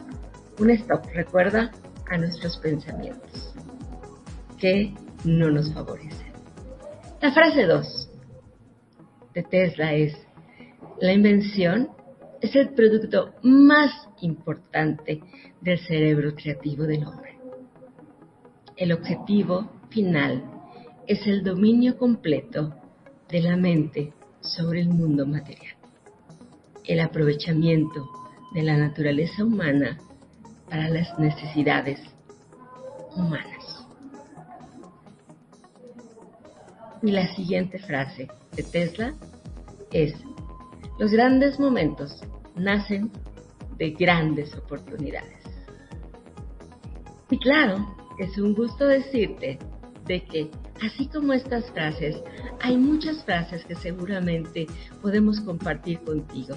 un 0.58 0.70
stop. 0.70 1.04
Recuerda, 1.14 1.70
a 2.08 2.18
nuestros 2.18 2.58
pensamientos 2.58 3.54
que 4.58 4.94
no 5.24 5.50
nos 5.50 5.72
favorecen. 5.72 6.32
La 7.20 7.32
frase 7.32 7.64
2 7.64 8.10
de 9.34 9.42
Tesla 9.42 9.94
es, 9.94 10.14
la 11.00 11.12
invención 11.12 11.88
es 12.40 12.54
el 12.54 12.70
producto 12.70 13.34
más 13.42 14.08
importante 14.20 15.20
del 15.60 15.78
cerebro 15.80 16.34
creativo 16.34 16.84
del 16.84 17.04
hombre. 17.04 17.38
El 18.76 18.92
objetivo 18.92 19.70
final 19.90 20.44
es 21.06 21.26
el 21.26 21.42
dominio 21.42 21.96
completo 21.96 22.74
de 23.28 23.40
la 23.40 23.56
mente 23.56 24.12
sobre 24.40 24.80
el 24.80 24.88
mundo 24.88 25.26
material. 25.26 25.74
El 26.84 27.00
aprovechamiento 27.00 28.08
de 28.54 28.62
la 28.62 28.76
naturaleza 28.76 29.44
humana 29.44 29.98
para 30.68 30.88
las 30.88 31.18
necesidades 31.18 32.00
humanas. 33.14 33.86
Y 37.02 37.10
la 37.12 37.26
siguiente 37.34 37.78
frase 37.78 38.28
de 38.52 38.62
Tesla 38.62 39.14
es, 39.92 40.14
los 40.98 41.12
grandes 41.12 41.60
momentos 41.60 42.20
nacen 42.56 43.10
de 43.76 43.90
grandes 43.90 44.54
oportunidades. 44.56 45.42
Y 47.30 47.38
claro, 47.38 47.86
es 48.18 48.38
un 48.38 48.54
gusto 48.54 48.86
decirte 48.86 49.58
de 50.06 50.24
que 50.24 50.50
así 50.82 51.06
como 51.08 51.32
estas 51.32 51.70
frases, 51.72 52.16
hay 52.60 52.76
muchas 52.76 53.24
frases 53.24 53.64
que 53.64 53.74
seguramente 53.74 54.66
podemos 55.02 55.40
compartir 55.40 56.00
contigo 56.00 56.54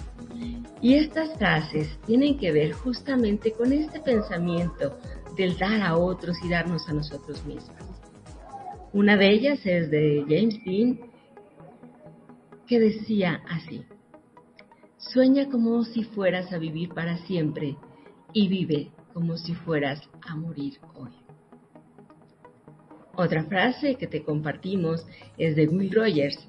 y 0.81 0.95
estas 0.95 1.37
frases 1.37 1.99
tienen 2.05 2.37
que 2.37 2.51
ver 2.51 2.73
justamente 2.73 3.51
con 3.51 3.73
este 3.73 3.99
pensamiento 3.99 4.97
del 5.35 5.57
dar 5.57 5.81
a 5.81 5.97
otros 5.97 6.37
y 6.43 6.49
darnos 6.49 6.87
a 6.89 6.93
nosotros 6.93 7.45
mismos. 7.45 7.77
Una 8.91 9.17
de 9.17 9.31
ellas 9.31 9.59
es 9.65 9.91
de 9.91 10.25
James 10.27 10.59
Dean, 10.65 10.99
que 12.67 12.79
decía 12.79 13.41
así, 13.47 13.83
sueña 14.97 15.49
como 15.49 15.83
si 15.83 16.03
fueras 16.03 16.51
a 16.51 16.57
vivir 16.57 16.89
para 16.89 17.17
siempre 17.25 17.77
y 18.33 18.47
vive 18.47 18.91
como 19.13 19.37
si 19.37 19.53
fueras 19.53 20.01
a 20.21 20.35
morir 20.35 20.79
hoy. 20.95 21.11
Otra 23.21 23.43
frase 23.43 23.95
que 23.95 24.07
te 24.07 24.23
compartimos 24.23 25.05
es 25.37 25.57
de 25.57 25.67
Will 25.67 25.91
Rogers, 25.91 26.39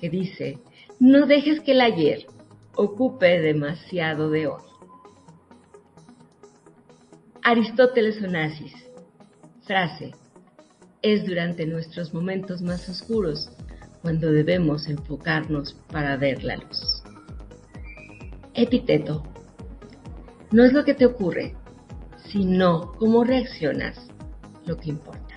que 0.00 0.10
dice, 0.10 0.58
no 0.98 1.24
dejes 1.24 1.60
que 1.60 1.70
el 1.70 1.80
ayer 1.80 2.26
ocupe 2.74 3.40
demasiado 3.40 4.28
de 4.28 4.48
hoy. 4.48 4.62
Aristóteles 7.44 8.20
Onassis. 8.20 8.74
Frase. 9.62 10.10
Es 11.00 11.24
durante 11.26 11.64
nuestros 11.64 12.12
momentos 12.12 12.60
más 12.60 12.88
oscuros 12.88 13.48
cuando 14.02 14.32
debemos 14.32 14.88
enfocarnos 14.88 15.74
para 15.92 16.16
ver 16.16 16.42
la 16.42 16.56
luz. 16.56 17.04
Epiteto. 18.54 19.22
No 20.50 20.64
es 20.64 20.72
lo 20.72 20.84
que 20.84 20.94
te 20.94 21.06
ocurre, 21.06 21.54
sino 22.32 22.94
cómo 22.98 23.22
reaccionas 23.22 24.08
lo 24.66 24.76
que 24.76 24.90
importa. 24.90 25.29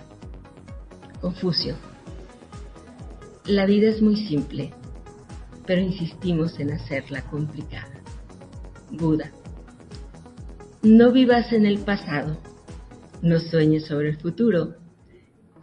Confucio. 1.23 1.75
La 3.47 3.65
vida 3.65 3.89
es 3.89 4.01
muy 4.01 4.17
simple 4.27 4.73
pero 5.65 5.81
insistimos 5.81 6.59
en 6.59 6.71
hacerla 6.71 7.21
complicada. 7.23 8.01
Buda. 8.91 9.31
No 10.81 11.11
vivas 11.11 11.53
en 11.53 11.65
el 11.65 11.79
pasado. 11.79 12.37
No 13.21 13.39
sueñes 13.39 13.85
sobre 13.85 14.09
el 14.09 14.17
futuro. 14.17 14.75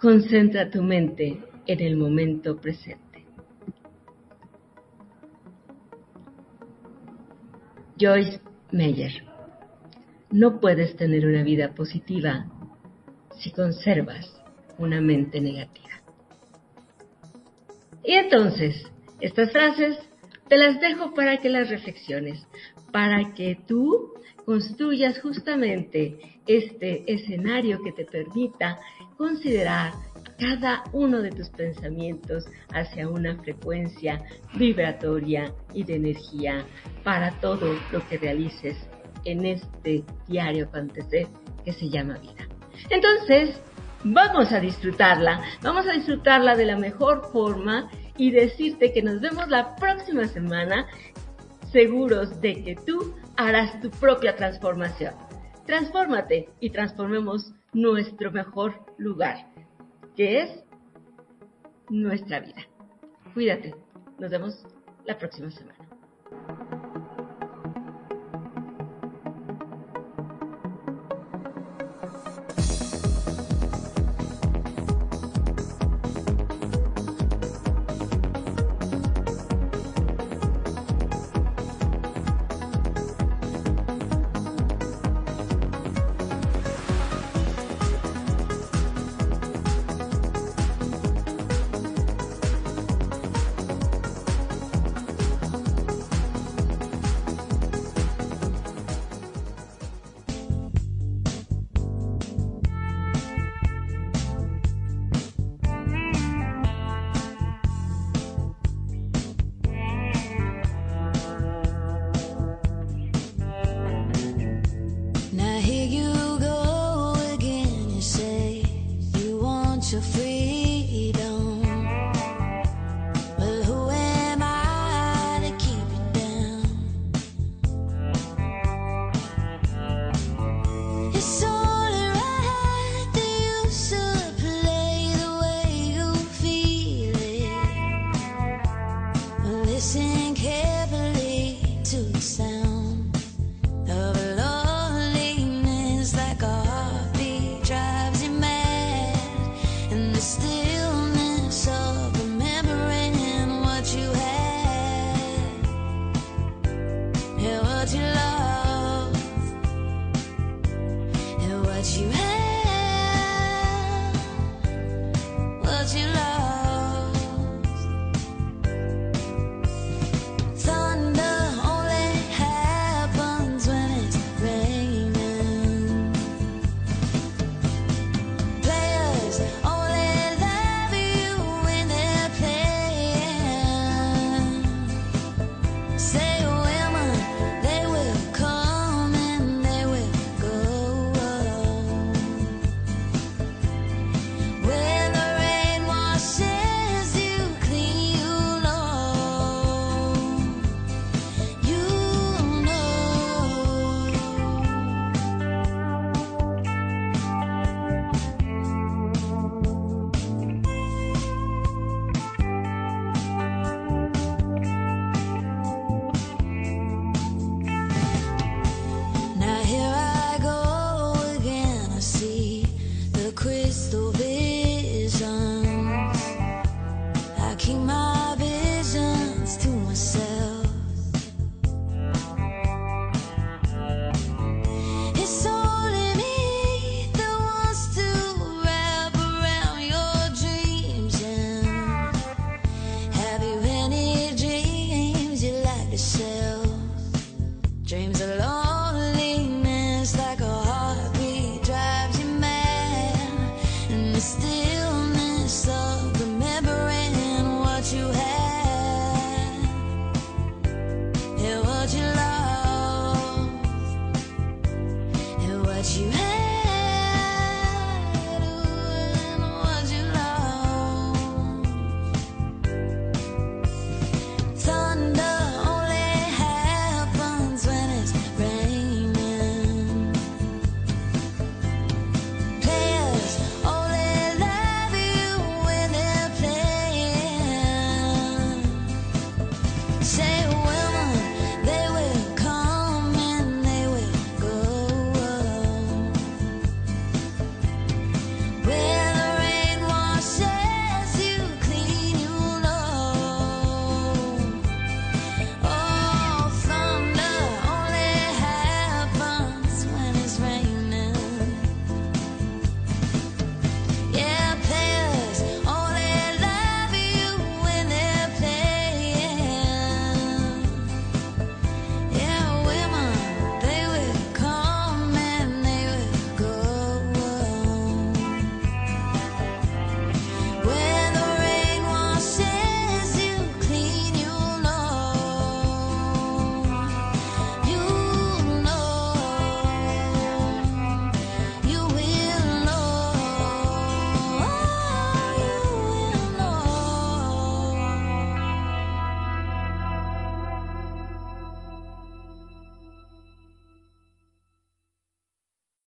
Concentra 0.01 0.71
tu 0.71 0.83
mente 0.83 1.45
en 1.67 1.81
el 1.81 1.97
momento 1.97 2.57
presente. 2.57 3.27
Joyce 8.01 8.41
Meyer. 8.73 9.25
No 10.31 10.61
puedes 10.61 10.97
tener 10.97 11.27
una 11.27 11.43
vida 11.43 11.75
positiva 11.75 12.47
si 13.39 13.51
conservas 13.51 14.40
una 14.81 15.01
mente 15.01 15.41
negativa. 15.41 16.01
Y 18.03 18.15
entonces, 18.15 18.91
estas 19.21 19.53
frases 19.53 19.99
te 20.49 20.57
las 20.57 20.81
dejo 20.81 21.15
para 21.15 21.37
que 21.37 21.51
las 21.51 21.69
reflexiones, 21.69 22.45
para 22.91 23.35
que 23.35 23.59
tú 23.69 24.15
construyas 24.45 25.21
justamente 25.21 26.19
este 26.47 27.05
escenario 27.13 27.81
que 27.85 27.93
te 27.93 28.05
permita 28.05 28.79
considerar 29.17 29.93
cada 30.39 30.83
uno 30.93 31.21
de 31.21 31.31
tus 31.31 31.51
pensamientos 31.51 32.47
hacia 32.73 33.09
una 33.09 33.37
frecuencia 33.43 34.23
vibratoria 34.55 35.53
y 35.75 35.85
de 35.85 35.97
energía 35.97 36.65
para 37.05 37.39
todo 37.41 37.79
lo 37.93 38.09
que 38.09 38.17
realices 38.17 38.77
en 39.25 39.45
este 39.45 40.03
diario 40.27 40.65
acontecer 40.65 41.27
que 41.65 41.75
se 41.75 41.91
llama 41.91 42.19
vida. 42.19 42.49
Entonces, 42.89 43.61
vamos 44.05 44.53
a 44.53 44.61
disfrutarla, 44.61 45.43
vamos 45.63 45.87
a 45.87 45.93
disfrutarla 45.93 46.57
de 46.57 46.67
la 46.67 46.77
mejor 46.77 47.31
forma 47.33 47.91
y 48.17 48.31
decirte 48.31 48.93
que 48.93 49.03
nos 49.03 49.21
vemos 49.21 49.49
la 49.49 49.77
próxima 49.77 50.27
semana 50.27 50.87
seguros 51.73 52.41
de 52.41 52.63
que 52.65 52.77
tú 52.87 53.15
harás 53.37 53.81
tu 53.81 53.91
propia 53.91 54.37
transformación. 54.37 55.15
Transfórmate 55.67 56.49
y 56.61 56.71
transformemos 56.71 57.53
nuestro 57.73 58.33
mejor 58.33 58.85
lugar, 58.99 59.47
que 60.17 60.43
es 60.43 60.65
nuestra 61.89 62.41
vida. 62.41 62.67
Cuídate. 63.35 63.75
Nos 64.19 64.31
vemos 64.31 64.67
la 65.07 65.17
próxima 65.17 65.51
semana. 65.51 65.80